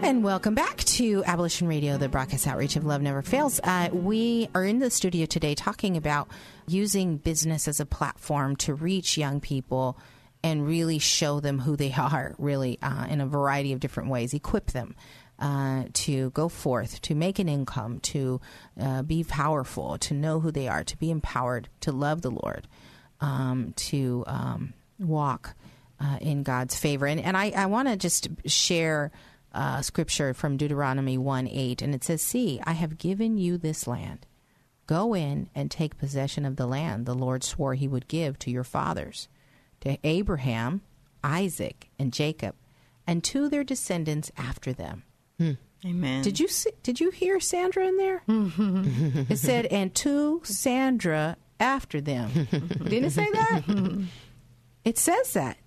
[0.01, 3.59] And welcome back to Abolition Radio, the broadcast outreach of Love Never Fails.
[3.63, 6.29] Uh, we are in the studio today talking about
[6.67, 9.99] using business as a platform to reach young people
[10.43, 14.33] and really show them who they are, really, uh, in a variety of different ways,
[14.33, 14.95] equip them.
[15.39, 18.41] Uh, to go forth, to make an income, to
[18.81, 22.67] uh, be powerful, to know who they are, to be empowered, to love the Lord,
[23.21, 25.53] um, to um, walk
[25.99, 27.05] uh, in God's favor.
[27.05, 29.11] And, and I, I want to just share
[29.53, 33.87] uh, scripture from Deuteronomy 1 8, and it says, See, I have given you this
[33.87, 34.25] land.
[34.85, 38.51] Go in and take possession of the land the Lord swore he would give to
[38.51, 39.27] your fathers,
[39.87, 40.81] to Abraham,
[41.23, 42.55] Isaac, and Jacob,
[43.05, 45.03] and to their descendants after them.
[45.37, 45.53] Hmm.
[45.85, 46.23] Amen.
[46.23, 48.23] Did you see, did you hear Sandra in there?
[49.29, 52.31] it said, and to Sandra after them.
[52.51, 53.63] Didn't it say that?
[54.85, 55.57] it says that.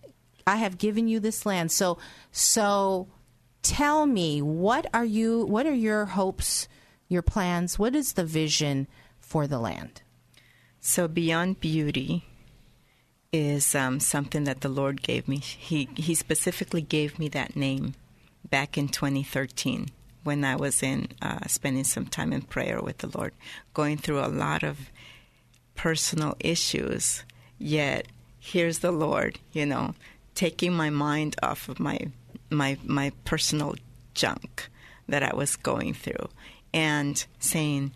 [0.47, 1.71] I have given you this land.
[1.71, 1.99] So
[2.33, 3.09] so
[3.63, 6.67] tell me what are you what are your hopes,
[7.09, 7.79] your plans?
[7.79, 8.89] What is the vision
[9.21, 10.03] for the land?
[10.81, 12.25] So beyond beauty
[13.33, 15.39] is um, something that the Lord gave me.
[15.39, 17.95] He He specifically gave me that name
[18.49, 19.89] back in 2013
[20.25, 23.33] when I was in uh, spending some time in prayer with the Lord,
[23.73, 24.91] going through a lot of
[25.75, 27.25] personal issues.
[27.59, 29.95] Yet here's the Lord, you know,
[30.35, 31.99] taking my mind off of my
[32.51, 33.77] my my personal
[34.15, 34.69] junk
[35.09, 36.29] that I was going through,
[36.75, 37.93] and saying,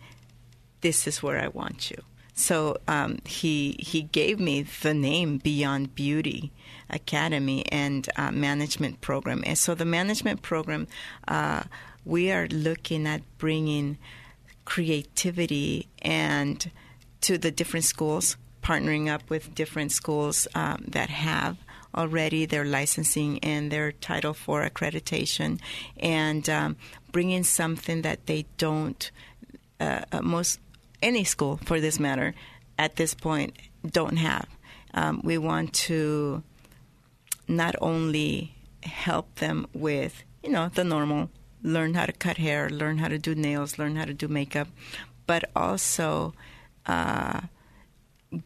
[0.81, 1.97] "This is where I want you."
[2.35, 6.51] So um, he he gave me the name Beyond Beauty
[6.89, 9.41] Academy and uh, management program.
[9.45, 10.87] And so the management program,
[11.29, 11.63] uh,
[12.03, 13.97] we are looking at bringing
[14.65, 16.69] creativity and
[17.21, 21.57] to the different schools, partnering up with different schools um, that have
[21.95, 25.61] already their licensing and their Title IV accreditation,
[25.97, 26.75] and um,
[27.13, 29.09] bringing something that they don't.
[29.77, 30.59] Uh, uh, most
[31.05, 32.33] any school, for this matter,
[32.77, 33.55] at this point,
[33.89, 34.47] don't have.
[34.93, 36.43] Um, we want to
[37.47, 41.29] not only help them with, you know, the normal
[41.61, 44.67] learn how to cut hair, learn how to do nails, learn how to do makeup,
[45.27, 46.33] but also
[46.85, 47.41] uh,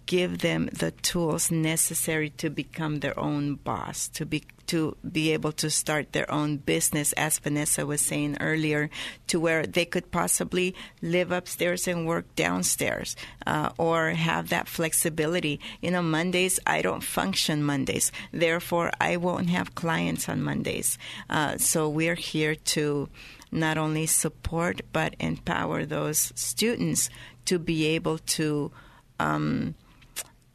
[0.06, 5.52] give them the tools necessary to become their own boss, to be to be able
[5.52, 8.92] to start their own business, as Vanessa was saying earlier,
[9.26, 13.16] to where they could possibly live upstairs and work downstairs,
[13.48, 15.60] uh, or have that flexibility.
[15.82, 21.00] You know, Mondays I don't function Mondays, therefore I won't have clients on Mondays.
[21.32, 23.10] Uh, so we're here to
[23.52, 27.10] not only support but empower those students
[27.46, 28.72] to be able to.
[29.20, 29.76] Um,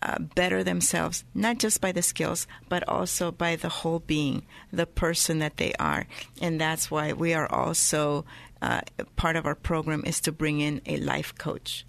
[0.04, 4.84] uh, better themselves, not just by the skills, but also by the whole being, the
[4.84, 6.06] person that they are.
[6.42, 8.26] And that's why we are also,
[8.60, 8.82] uh,
[9.16, 11.86] part of our program is to bring in a life coach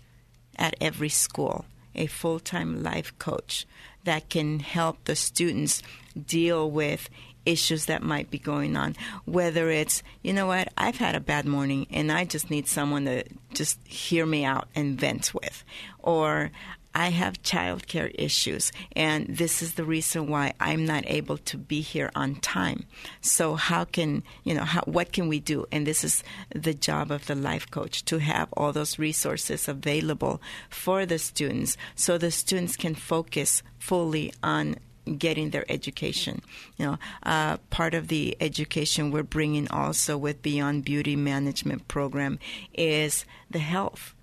[0.55, 3.67] at every school, a full time life coach
[4.05, 5.83] that can help the students
[6.25, 7.09] deal with
[7.45, 8.95] issues that might be going on.
[9.25, 13.05] Whether it's, you know what, I've had a bad morning and I just need someone
[13.05, 15.63] to just hear me out and vent with.
[15.99, 16.51] Or
[16.95, 21.81] I have childcare issues, and this is the reason why I'm not able to be
[21.81, 22.85] here on time.
[23.19, 24.63] So, how can you know?
[24.63, 25.65] How, what can we do?
[25.73, 26.23] And this is
[26.55, 31.75] the job of the life coach to have all those resources available for the students,
[31.95, 34.77] so the students can focus fully on
[35.17, 36.41] getting their education.
[36.77, 42.39] You know, uh, part of the education we're bringing also with Beyond Beauty Management program
[42.73, 44.13] is the health.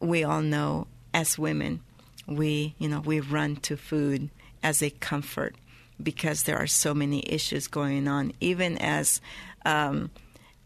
[0.00, 1.80] We all know as women
[2.26, 4.30] we you know we run to food
[4.62, 5.54] as a comfort
[6.02, 8.32] because there are so many issues going on.
[8.40, 9.20] Even as
[9.64, 10.10] um,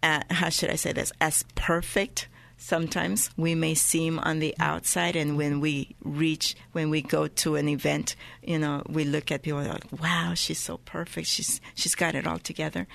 [0.03, 1.13] uh, how should I say this?
[1.21, 2.29] As perfect
[2.61, 7.57] sometimes we may seem on the outside and when we reach when we go to
[7.57, 11.27] an event you know we look at people like wow she's so perfect.
[11.27, 12.87] She's she's got it all together.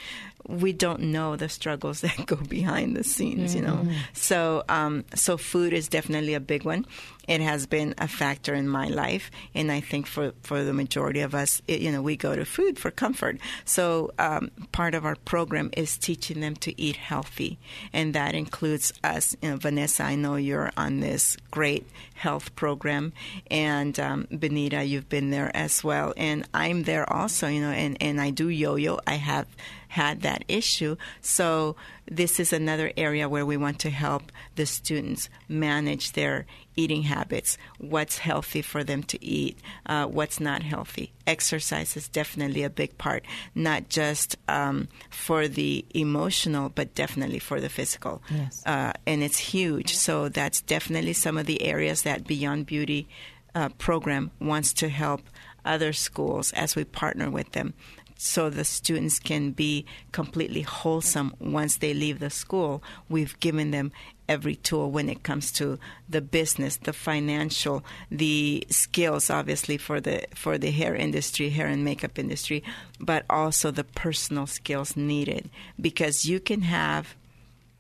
[0.48, 3.78] We don't know the struggles that go behind the scenes you know?
[3.78, 3.94] Mm-hmm.
[4.14, 6.86] so um, so food is definitely a big one
[7.28, 11.22] it has been a factor in my life and i think for for the majority
[11.22, 13.38] of us it, you know we go to food for comfort.
[13.66, 17.58] So um, part of our program is teaching them to eat healthy
[17.94, 19.36] and that includes us.
[19.42, 23.14] You know, vanessa i know you're on this great health program
[23.52, 27.98] and um, benita you've been there as well and i'm there also you know and,
[28.02, 29.48] and i do yo-yo i have
[29.96, 30.98] had that issue.
[31.22, 36.46] So this is another area where we want to help the students manage their
[36.76, 37.58] eating habits.
[37.80, 39.58] What's healthy for them to eat?
[39.86, 41.14] Uh, what's not healthy?
[41.26, 43.24] Exercise is definitely a big part,
[43.56, 48.22] not just um, for the emotional, but definitely for the physical.
[48.30, 48.64] Yes.
[48.66, 49.96] Uh, and it's huge.
[49.96, 53.08] So that's definitely some of the areas that Beyond Beauty
[53.54, 55.22] uh, program wants to help
[55.66, 57.74] other schools as we partner with them
[58.18, 62.82] so the students can be completely wholesome once they leave the school.
[63.10, 63.92] We've given them
[64.28, 65.78] every tool when it comes to
[66.10, 71.84] the business, the financial, the skills obviously for the for the hair industry, hair and
[71.84, 72.64] makeup industry,
[73.00, 75.50] but also the personal skills needed
[75.80, 77.16] because you can have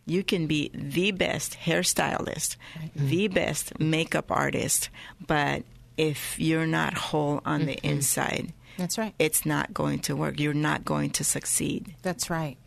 [0.05, 2.57] you can be the best hairstylist,
[2.95, 4.89] the best makeup artist,
[5.25, 5.63] but
[5.97, 9.15] if you're not whole on the inside, That's right.
[9.17, 10.39] it's not going to work.
[10.39, 11.95] You're not going to succeed.
[12.01, 12.57] That's right.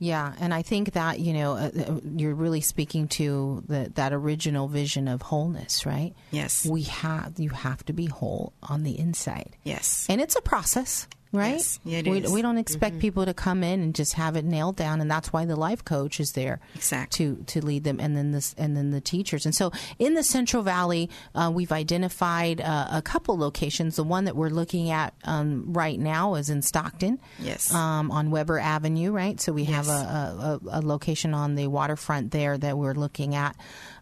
[0.00, 4.12] Yeah, and I think that you know uh, uh, you're really speaking to the, that
[4.12, 6.14] original vision of wholeness, right?
[6.30, 6.64] Yes.
[6.64, 9.56] we have you have to be whole on the inside.
[9.64, 10.06] Yes.
[10.08, 11.54] and it's a process, right?
[11.54, 12.00] Yes, we.
[12.00, 12.32] Mm-hmm.
[12.32, 15.32] we don't expect people to come in and just have it nailed down, and that's
[15.32, 17.26] why the life coach is there Exactly.
[17.36, 19.44] to to lead them, and then this and then the teachers.
[19.46, 23.96] And so in the Central Valley, uh, we've identified uh, a couple locations.
[23.96, 27.72] The one that we're looking at um, right now is in Stockton, Yes.
[27.74, 29.40] um, on Weber Avenue, right?
[29.40, 33.56] So we have a, a, a location on the waterfront there that we're looking at,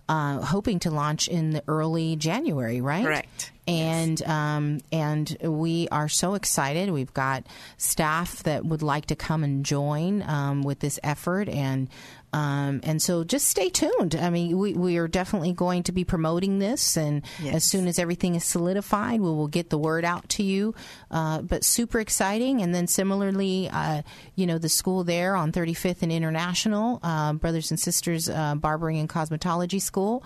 [0.09, 3.05] uh, hoping to launch in the early January, right?
[3.05, 3.53] Correct.
[3.69, 6.91] And um, and we are so excited.
[6.91, 7.47] We've got
[7.79, 11.89] staff that would like to come and join um, with this effort, and
[12.33, 14.15] um, and so just stay tuned.
[14.15, 17.55] I mean, we, we are definitely going to be promoting this, and Yes.
[17.57, 20.75] as soon as everything is solidified, we will get the word out to you.
[21.11, 22.63] Uh, but super exciting.
[22.63, 24.03] And then similarly, uh,
[24.35, 28.99] you know, the school there on 35th and International, uh, Brothers and Sisters uh, Barbering
[28.99, 30.25] and Cosmetology School,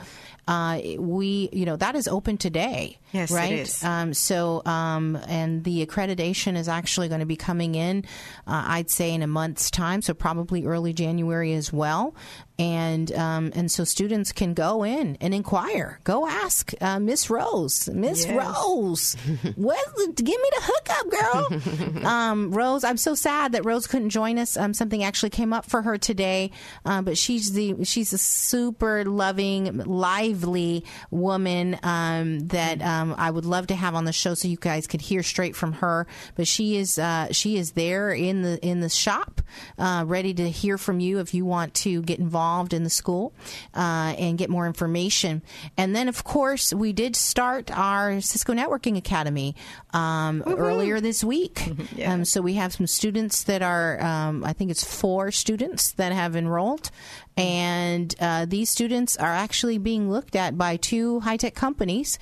[0.48, 2.98] uh, we, you know, that is open today.
[3.12, 3.52] Yes, right?
[3.52, 3.84] is.
[3.84, 8.04] Um, so, um, and the accreditation is actually going to be coming in,
[8.46, 11.99] uh, I'd say, in a month's time, so probably early January as well.
[12.00, 12.14] então
[12.60, 15.98] And um, and so students can go in and inquire.
[16.04, 18.36] Go ask uh, Miss Rose, Miss Yes.
[18.36, 19.14] Rose,
[19.56, 19.78] what,
[20.16, 22.06] give me the hookup, girl.
[22.06, 24.58] um, Rose, I'm so sad that Rose couldn't join us.
[24.58, 26.50] Um, something actually came up for her today,
[26.84, 33.46] uh, but she's the she's a super loving, lively woman um, that um, I would
[33.46, 36.06] love to have on the show so you guys could hear straight from her.
[36.34, 39.40] But she is uh, she is there in the in the shop,
[39.78, 43.32] uh, ready to hear from you if you want to get involved in the school
[43.74, 45.42] uh, and get more information.
[45.76, 49.54] And then, of course, we did start our Cisco Networking Academy
[49.92, 51.62] um, earlier this week.
[52.04, 56.12] um, so we have some students that are, um, I think it's four students that
[56.12, 56.90] have enrolled.
[57.36, 62.18] And uh, these students are actually being looked at by two high tech companies.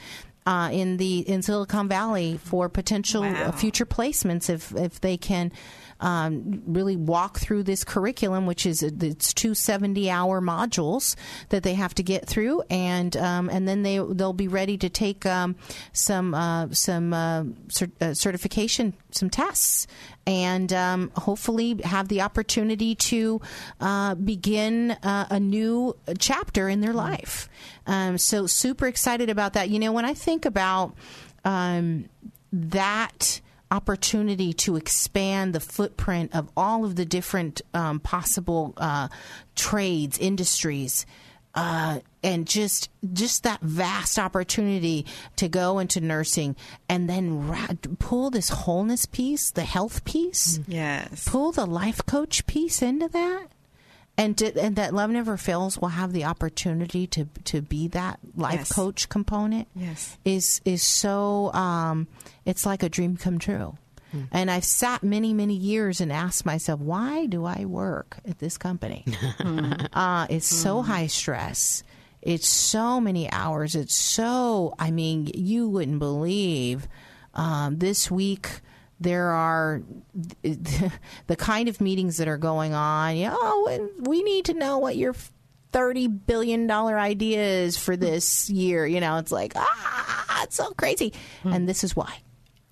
[0.47, 3.51] Uh, in the in Silicon Valley for potential uh, Wow.
[3.51, 5.53] future placements if if they can
[6.01, 11.17] um, really walk through this curriculum, which is it's two 70 hour modules
[11.49, 14.89] that they have to get through, and um, and then they they'll be ready to
[14.89, 15.57] take um,
[15.93, 19.87] some uh, some uh, cer- uh, certification, some tests,
[20.27, 23.41] and um, hopefully have the opportunity to
[23.81, 27.49] uh, begin uh, a new chapter in their life.
[27.87, 29.69] Um, so super excited about that.
[29.71, 30.95] You know, when I think about
[31.45, 32.09] um,
[32.53, 33.41] that
[33.71, 39.09] opportunity to expand the footprint of all of the different um, possible uh,
[39.57, 41.07] trades, industries.
[41.55, 45.07] Uh, and just just that vast opportunity
[45.37, 46.55] to go into nursing
[46.89, 47.67] and then ra-
[47.99, 51.27] pull this wholeness piece, the health piece, Yes.
[51.29, 53.47] pull the life coach piece into that
[54.19, 58.59] and and that love never fails will have the opportunity to to be that life
[58.59, 58.73] Yes.
[58.73, 60.19] coach component Yes.
[60.25, 62.07] is is so um
[62.45, 63.77] it's like a dream come true.
[64.33, 68.59] And i've sat many many years and asked myself why do i work at this
[68.59, 69.05] company?
[69.93, 71.83] Uh, it's so high stress.
[72.23, 73.75] It's so many hours.
[73.77, 76.89] It's so i mean you wouldn't believe
[77.35, 78.61] um, this week
[79.01, 79.83] there are
[80.43, 83.17] the kind of meetings that are going on.
[83.17, 85.15] You know, oh, we need to know what your
[85.73, 88.01] thirty billion dollar idea is for hmm.
[88.01, 88.87] this year.
[88.87, 91.53] You know, it's like ah, it's so crazy, hmm.
[91.53, 92.23] and this is why,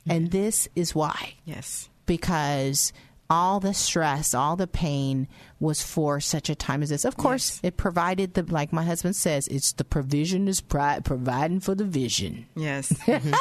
[0.09, 1.89] and this is why Yes.
[2.07, 2.93] because
[3.29, 7.05] all the stress, all the pain was for such a time as this.
[7.05, 11.61] Of course, it provided the like my husband says, it's the provision is pri- providing
[11.61, 12.47] for the vision.
[12.55, 12.93] Yes.
[13.07, 13.33] Mm-hmm.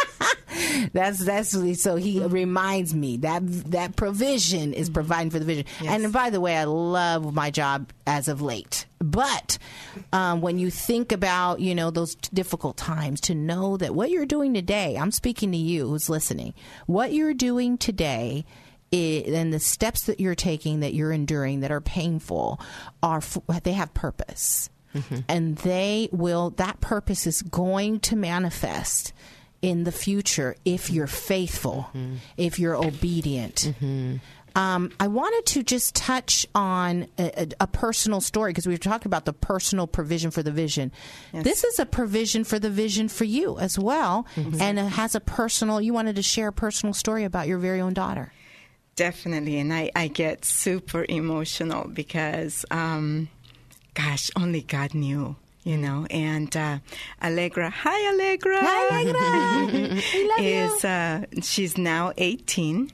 [0.93, 1.49] That's that's
[1.81, 2.33] so he mm-hmm.
[2.33, 4.93] reminds me that that provision is mm-hmm.
[4.93, 5.65] providing for the vision.
[5.85, 8.85] And by the way, I love my job as of late.
[8.99, 9.57] But
[10.13, 14.09] um, when you think about you know those t- difficult times, to know that what
[14.09, 16.53] you're doing today, I'm speaking to you who's listening.
[16.85, 18.45] What you're doing today.
[18.93, 22.59] i and the steps that you're taking, that you're enduring, that are painful,
[23.03, 23.21] are
[23.63, 25.19] they have purpose, mm-hmm.
[25.27, 26.51] and they will.
[26.51, 29.13] That purpose is going to manifest
[29.65, 31.89] in the future if you're faithful,
[32.37, 33.73] if you're obedient.
[34.55, 38.77] Um, I wanted to just touch on a, a, a personal story because we were
[38.77, 40.93] talking about the personal provision for the vision.
[41.33, 44.25] This is a provision for the vision for you as well,
[44.61, 45.81] and it has a personal.
[45.81, 48.31] You wanted to share a personal story about your very own daughter.
[48.95, 53.27] Definitely, and I, I get super emotional because, um,
[53.93, 55.35] gosh, only God knew,
[55.65, 56.05] you know.
[56.09, 56.79] And uh,
[57.21, 59.99] Allegra, hi Allegra, Hi, Allegra.
[60.13, 60.45] We love you.
[60.45, 62.91] is uh, she's now 18,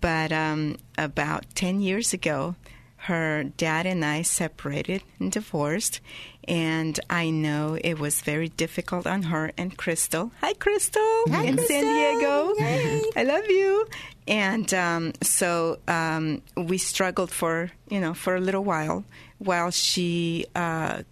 [0.00, 2.54] but um, about 10 years ago,
[2.96, 6.00] her dad and I separated and divorced.
[6.48, 10.30] And I know it was very difficult on her and Crystal.
[10.40, 12.54] Hi, Crystal, hi, in San Diego.
[13.16, 13.86] I love you.
[14.28, 19.04] And um, so um, we struggled for you know for a little while
[19.38, 21.02] while she uh,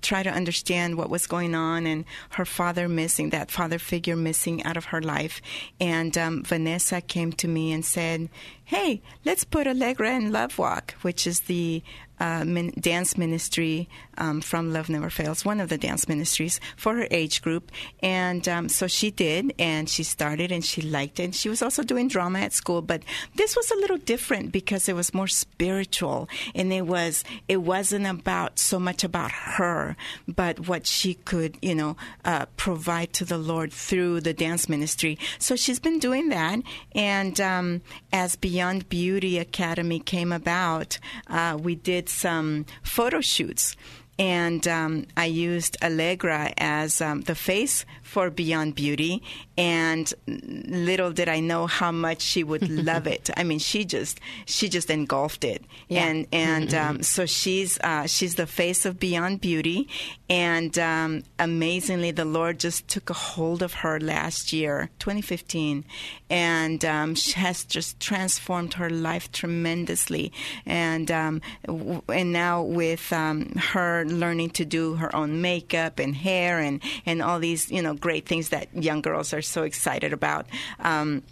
[0.00, 4.62] tried to understand what was going on and her father missing that father figure missing
[4.64, 5.42] out of her life.
[5.80, 8.28] And um, Vanessa came to me and said,
[8.64, 11.82] "Hey, let's put Allegra in Love Walk, which is the
[12.22, 16.94] uh, min- dance ministry um, from Love Never Fails, one of the dance ministries for
[16.94, 17.72] her age group.
[18.00, 21.24] And um, so she did, and she started, and she liked it.
[21.24, 23.02] And she was also doing drama at school, but
[23.34, 28.06] this was a little different because it was more spiritual, and it was it wasn't
[28.06, 29.96] about so much about her,
[30.28, 35.18] but what she could, you know, uh, provide to the Lord through the dance ministry.
[35.40, 36.60] So she's been doing that,
[36.94, 43.76] and um, as Beyond Beauty Academy came about, uh, we did some photo shoots.
[44.18, 49.22] And um, I used Allegra as um, the face for Beyond Beauty,
[49.56, 53.30] and little did I know how much she would love it.
[53.38, 58.34] I mean, she just she just engulfed it, and and um, so she's uh, she's
[58.34, 59.88] the face of Beyond Beauty,
[60.28, 65.84] and um, amazingly, the Lord just took a hold of her last year, 2015,
[66.28, 70.32] and um, she has just transformed her life tremendously,
[70.66, 76.14] and um, w- and now with um, her learning to do her own makeup and
[76.14, 80.12] hair and and all these you know great things that young girls are so excited
[80.12, 80.46] about.
[80.80, 81.22] Um,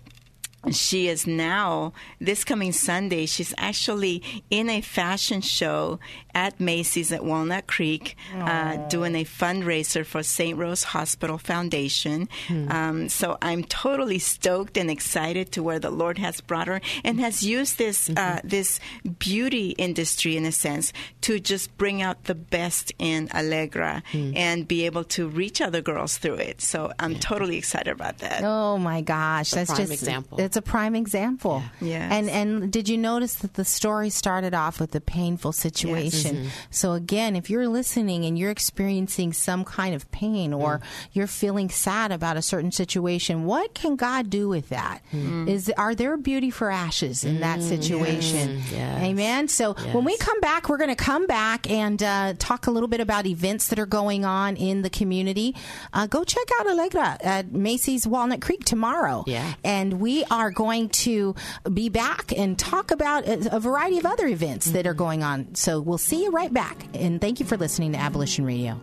[0.70, 3.26] she is now this coming Sunday.
[3.26, 5.98] She's actually in a fashion show
[6.34, 10.56] at Macy's at Walnut Creek, uh, doing a fundraiser for St.
[10.56, 12.28] Rose Hospital Foundation.
[12.68, 17.18] Um, so I'm totally stoked and excited to where the Lord has brought her and
[17.20, 18.80] has used this uh, this
[19.18, 20.92] beauty industry in a sense
[21.22, 26.18] to just bring out the best in Allegra and be able to reach other girls
[26.18, 26.60] through it.
[26.60, 28.42] So I'm totally excited about that.
[28.44, 30.38] Oh my gosh, a that's prime just example.
[30.50, 31.62] It's a prime example.
[31.80, 32.10] Yes.
[32.10, 36.48] And and did you notice that the story started off with a painful situation?
[36.70, 40.80] So again, if you're listening and you're experiencing some kind of pain or
[41.12, 45.02] you're feeling sad about a certain situation, what can God do with that?
[45.46, 48.60] Is are there beauty for ashes in that situation?
[48.72, 49.02] Yes.
[49.04, 49.46] Amen.
[49.46, 52.88] So when we come back, we're going to come back and uh, talk a little
[52.88, 55.54] bit about events that are going on in the community.
[55.92, 59.22] Uh, go check out Allegra at Macy's Walnut Creek tomorrow.
[59.28, 59.54] Yeah.
[59.62, 61.34] And we are going to
[61.70, 64.98] be back and talk about a, a variety of other events that are mm-hmm.
[64.98, 65.54] going on.
[65.54, 66.86] So we'll see you right back.
[66.94, 68.80] And thank you for listening to Abolition Radio.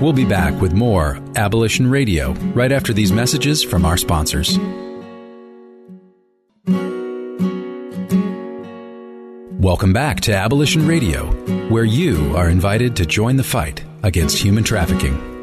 [0.00, 4.58] We'll be back with more Abolition Radio right after these messages from our sponsors.
[9.58, 11.26] Welcome back to Abolition Radio,
[11.68, 15.35] where you are invited to join the fight against human trafficking.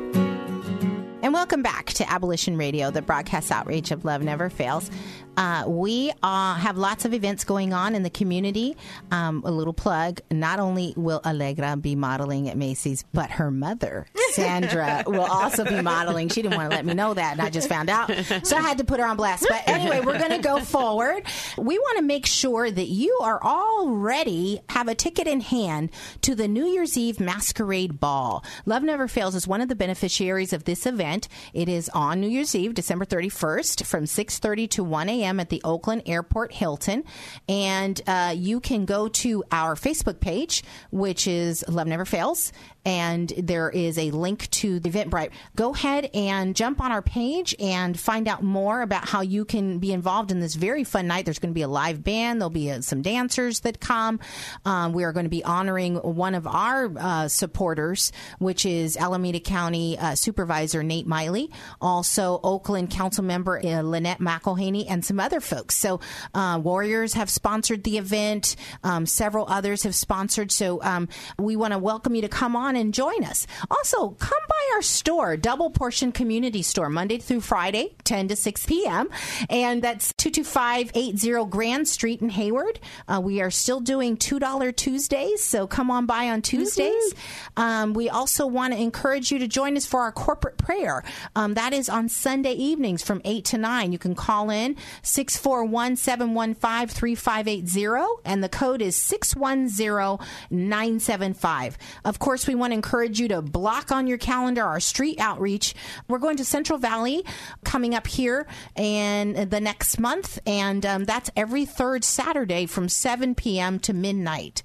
[1.34, 4.92] Welcome back to Abolition Radio, the broadcast outrage of Love Never Fails.
[5.36, 8.78] Uh, we uh, have lots of events going on in the community.
[9.12, 14.06] Um, a little plug not only will Allegra be modeling at Macy's, but her mother,
[14.32, 16.30] Sandra, will also be modeling.
[16.30, 18.12] She didn't want to let me know that, and I just found out.
[18.44, 19.46] So I had to put her on blast.
[19.50, 21.24] But anyway, we're going to go forward.
[21.58, 25.90] We want to make sure that you are already have a ticket in hand
[26.22, 28.44] to the New Year's Eve Masquerade Ball.
[28.66, 31.28] Love Never Fails is one of the beneficiaries of this event.
[31.54, 35.40] It is on New Year's Eve, December 31st, from 6:30 to 1 a.m a.m.
[35.40, 37.04] at the Oakland Airport Hilton.
[37.48, 42.52] And uh, you can go to our Facebook page, which is Love Never Fails,
[42.86, 45.32] and there is a link to the Eventbrite.
[45.56, 49.80] Go ahead and jump on our page and find out more about how you can
[49.80, 51.26] be involved in this very fun night.
[51.26, 54.20] There's going to be a live band, there'll be uh, some dancers that come.
[54.66, 59.40] Um, we are going to be honoring one of our uh, supporters, which is Alameda
[59.40, 65.40] County uh, Supervisor Nate Miley, also Oakland Council Member uh, Lynette McElhaney, and some other
[65.40, 65.76] folks.
[65.78, 66.00] So,
[66.34, 70.52] uh, Warriors have sponsored the event, um, several others have sponsored.
[70.52, 71.08] So, um,
[71.40, 73.48] we want to welcome you to come on on and join us.
[73.70, 78.66] Also, come by our store, Double Portion Community Store, Monday through Friday, 10 to 6
[78.66, 79.10] p.m.
[79.50, 82.80] And that's 22580 Grand Street in Hayward.
[83.08, 87.14] Uh, we are still doing $2 Tuesdays, so come on by on Tuesdays.
[87.58, 91.04] Um, we also want to encourage you to join us for our corporate prayer.
[91.36, 93.92] Um, that is on Sunday evenings from 8 to 9.
[93.92, 101.78] You can call in 641 715 3580, and the code is 610 975.
[102.06, 105.76] Of course, we want to encourage you to block on your calendar our street outreach.
[106.08, 107.24] We're going to Central Valley
[107.64, 113.36] coming up here and the next month, and um, that's every third Saturday from 7
[113.36, 113.80] p.m.
[113.80, 114.64] to midnight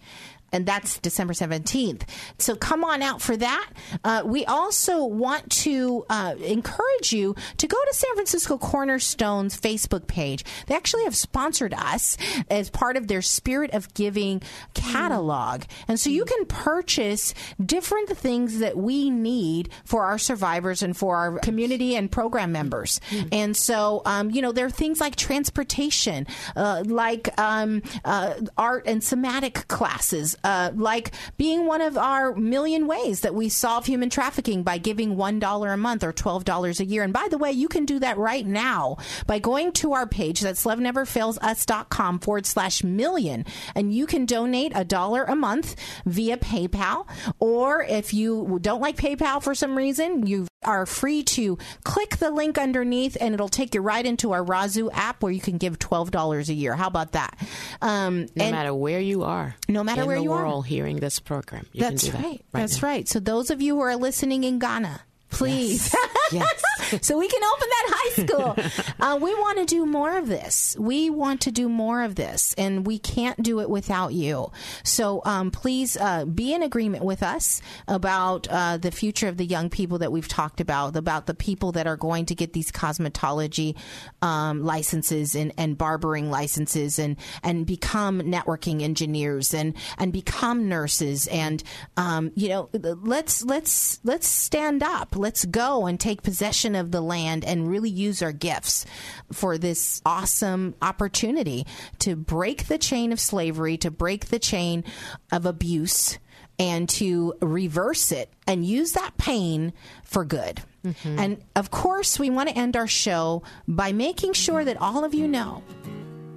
[0.52, 2.02] and that's December 17th.
[2.38, 3.70] So come on out for that.
[4.04, 10.06] Uh, we also want to uh, encourage you to go to San Francisco Cornerstone's Facebook
[10.06, 10.44] page.
[10.66, 12.16] They actually have sponsored us
[12.50, 14.42] as part of their Spirit of Giving
[14.74, 15.62] catalog.
[15.86, 17.34] And so you can purchase
[17.64, 23.00] different things that we need for our survivors and for our community and program members.
[23.32, 26.26] And so, um, you know, there are things like transportation,
[26.56, 32.86] uh, like um, uh, art and somatic classes, uh, like being one of our million
[32.86, 37.02] ways that we solve human trafficking by giving $1 a month or $12 a year.
[37.02, 40.40] And by the way, you can do that right now by going to our page.
[40.40, 43.44] That's loveneverfailsus.com forward slash million.
[43.74, 45.76] And you can donate a dollar a month
[46.06, 47.06] via PayPal.
[47.38, 52.30] Or if you don't like PayPal for some reason, you are free to click the
[52.30, 55.78] link underneath and it'll take you right into our Razoo app where you can give
[55.78, 56.74] $12 a year.
[56.74, 57.38] How about that?
[57.80, 59.54] Um, no matter where you are.
[59.68, 60.46] No matter where you world are.
[60.46, 61.66] All hearing this program.
[61.72, 62.24] You That's that right.
[62.24, 62.88] right That's now.
[62.88, 63.08] right.
[63.08, 65.00] So those of you who are listening in Ghana,
[65.30, 65.94] please.
[66.32, 66.62] Yes.
[66.90, 67.02] yes.
[67.06, 68.94] so we can open that high school.
[69.00, 70.76] uh, we want to do more of this.
[70.78, 74.50] We want to do more of this, and we can't do it without you.
[74.82, 79.44] So um, please uh, be in agreement with us about uh, the future of the
[79.44, 82.72] young people that we've talked about, about the people that are going to get these
[82.72, 83.76] cosmetology
[84.22, 91.26] um, licenses and, and barbering licenses and, and become networking engineers and, and become nurses.
[91.28, 91.62] And,
[91.96, 95.16] um, you know, let's, let's, let's stand up.
[95.18, 98.86] Let's go and take possession of the land and really use our gifts
[99.32, 101.66] for this awesome opportunity
[102.00, 104.84] to break the chain of slavery, to break the chain
[105.32, 106.18] of abuse,
[106.58, 109.72] and to reverse it and use that pain
[110.04, 110.62] for good.
[110.84, 111.18] Mm-hmm.
[111.18, 115.14] And of course, we want to end our show by making sure that all of
[115.14, 115.62] you know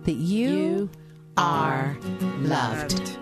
[0.04, 0.90] that you, you
[1.38, 1.98] are
[2.40, 3.18] loved.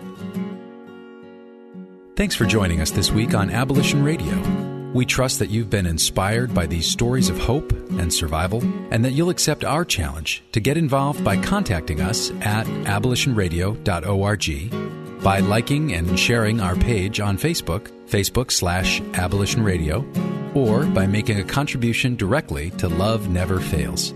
[2.15, 4.68] Thanks for joining us this week on Abolition Radio.
[4.93, 8.61] We trust that you've been inspired by these stories of hope and survival,
[8.91, 15.39] and that you'll accept our challenge to get involved by contacting us at abolitionradio.org, by
[15.39, 20.03] liking and sharing our page on Facebook, Facebook slash Abolition Radio,
[20.55, 24.15] or by making a contribution directly to Love Never Fails.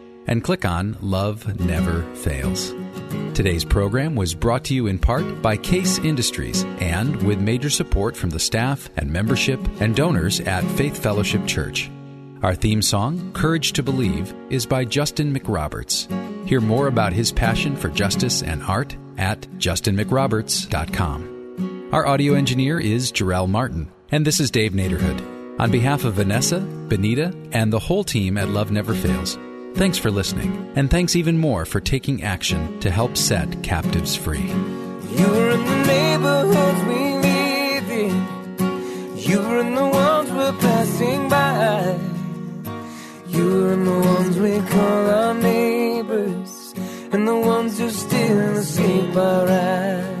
[0.27, 2.73] and click on Love Never Fails.
[3.33, 8.17] Today's program was brought to you in part by Case Industries and with major support
[8.17, 11.89] from the staff and membership and donors at Faith Fellowship Church.
[12.43, 16.07] Our theme song, Courage to Believe, is by Justin McRoberts.
[16.47, 21.89] Hear more about his passion for justice and art at justinmcroberts.com.
[21.93, 25.59] Our audio engineer is Jarrell Martin, and this is Dave Naderhood.
[25.59, 29.37] On behalf of Vanessa, Benita, and the whole team at Love Never Fails,
[29.75, 34.47] thanks for listening, and thanks even more for taking action to help set captives free.
[35.17, 39.17] You're in the neighborhoods we live in.
[39.17, 41.99] You're in the ones we're passing by.
[43.27, 46.73] You're in the ones we call our neighbors.
[47.13, 50.20] And the ones who still escape our eyes.